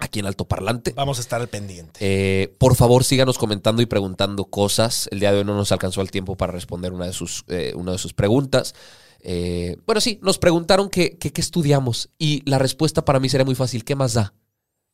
aquí 0.00 0.18
en 0.18 0.26
Alto 0.26 0.46
Parlante. 0.46 0.92
Vamos 0.96 1.18
a 1.18 1.20
estar 1.20 1.40
al 1.40 1.48
pendiente. 1.48 1.98
Eh, 2.00 2.54
por 2.58 2.74
favor, 2.74 3.04
síganos 3.04 3.38
comentando 3.38 3.82
y 3.82 3.86
preguntando 3.86 4.46
cosas. 4.46 5.08
El 5.12 5.20
día 5.20 5.32
de 5.32 5.38
hoy 5.38 5.44
no 5.44 5.54
nos 5.54 5.70
alcanzó 5.72 6.00
el 6.00 6.10
tiempo 6.10 6.36
para 6.36 6.52
responder 6.52 6.92
una 6.92 7.06
de 7.06 7.12
sus, 7.12 7.44
eh, 7.48 7.72
una 7.76 7.92
de 7.92 7.98
sus 7.98 8.12
preguntas. 8.12 8.74
Eh, 9.20 9.76
bueno, 9.86 10.00
sí, 10.00 10.18
nos 10.22 10.38
preguntaron 10.38 10.88
qué 10.88 11.18
estudiamos 11.36 12.08
y 12.18 12.42
la 12.48 12.58
respuesta 12.58 13.04
para 13.04 13.20
mí 13.20 13.28
sería 13.28 13.44
muy 13.44 13.54
fácil. 13.54 13.84
¿Qué 13.84 13.94
más 13.94 14.14
da? 14.14 14.32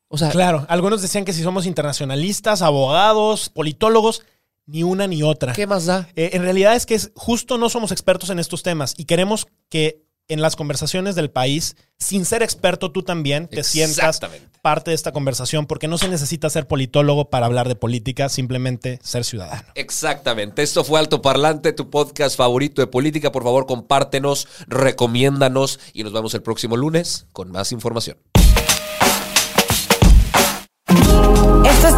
O 0.08 0.18
sea, 0.18 0.30
Claro, 0.30 0.66
algunos 0.68 1.02
decían 1.02 1.24
que 1.24 1.32
si 1.32 1.42
somos 1.42 1.66
internacionalistas, 1.66 2.62
abogados, 2.62 3.48
politólogos, 3.48 4.22
ni 4.66 4.82
una 4.82 5.06
ni 5.06 5.22
otra. 5.22 5.52
¿qué 5.52 5.66
más 5.66 5.86
da? 5.86 6.08
En 6.16 6.42
realidad 6.42 6.74
es 6.74 6.86
que 6.86 6.94
es, 6.94 7.12
justo 7.14 7.56
no 7.58 7.68
somos 7.68 7.92
expertos 7.92 8.30
en 8.30 8.38
estos 8.38 8.62
temas 8.62 8.94
y 8.96 9.04
queremos 9.04 9.46
que 9.68 10.05
en 10.28 10.42
las 10.42 10.56
conversaciones 10.56 11.14
del 11.14 11.30
país, 11.30 11.76
sin 11.98 12.24
ser 12.24 12.42
experto 12.42 12.92
tú 12.92 13.02
también, 13.02 13.48
te 13.48 13.62
sientas 13.62 14.20
parte 14.62 14.90
de 14.90 14.96
esta 14.96 15.12
conversación, 15.12 15.66
porque 15.66 15.86
no 15.86 15.96
se 15.96 16.08
necesita 16.08 16.50
ser 16.50 16.66
politólogo 16.66 17.30
para 17.30 17.46
hablar 17.46 17.68
de 17.68 17.76
política, 17.76 18.28
simplemente 18.28 18.98
ser 19.02 19.24
ciudadano. 19.24 19.62
Exactamente. 19.76 20.62
Esto 20.62 20.82
fue 20.82 20.98
Alto 20.98 21.22
Parlante, 21.22 21.72
tu 21.72 21.88
podcast 21.88 22.36
favorito 22.36 22.82
de 22.82 22.88
política. 22.88 23.30
Por 23.30 23.44
favor, 23.44 23.66
compártenos, 23.66 24.48
recomiéndanos 24.66 25.78
y 25.92 26.02
nos 26.02 26.12
vemos 26.12 26.34
el 26.34 26.42
próximo 26.42 26.76
lunes 26.76 27.26
con 27.32 27.52
más 27.52 27.70
información. 27.70 28.16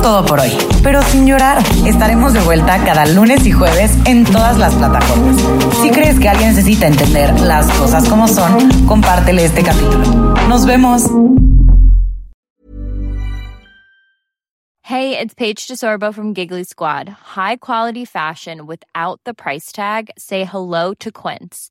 Todo 0.00 0.24
por 0.24 0.40
hoy, 0.40 0.52
pero 0.82 1.02
sin 1.02 1.26
llorar. 1.26 1.62
Estaremos 1.87 2.32
de 2.32 2.40
vuelta 2.40 2.82
cada 2.84 3.06
lunes 3.06 3.46
y 3.46 3.52
jueves 3.52 3.92
en 4.04 4.24
todas 4.24 4.58
las 4.58 4.74
plataformas. 4.74 5.37
Si 5.80 5.90
crees 5.90 6.18
que 6.18 6.28
alguien 6.28 6.50
necesita 6.50 6.87
entender 6.87 7.38
las 7.40 7.70
cosas 7.72 8.08
como 8.08 8.28
son, 8.28 8.87
compártele 8.87 9.44
este 9.44 9.62
capítulo. 9.62 10.04
Nos 10.48 10.66
vemos. 10.66 11.04
Hey, 14.82 15.18
it's 15.18 15.34
Paige 15.34 15.66
DeSorbo 15.68 16.14
from 16.14 16.32
Giggly 16.32 16.64
Squad. 16.64 17.08
High 17.37 17.56
quality 17.56 18.06
fashion 18.06 18.66
without 18.66 19.20
the 19.24 19.34
price 19.34 19.70
tag. 19.70 20.11
Say 20.16 20.44
hello 20.44 20.94
to 20.94 21.12
Quince. 21.12 21.70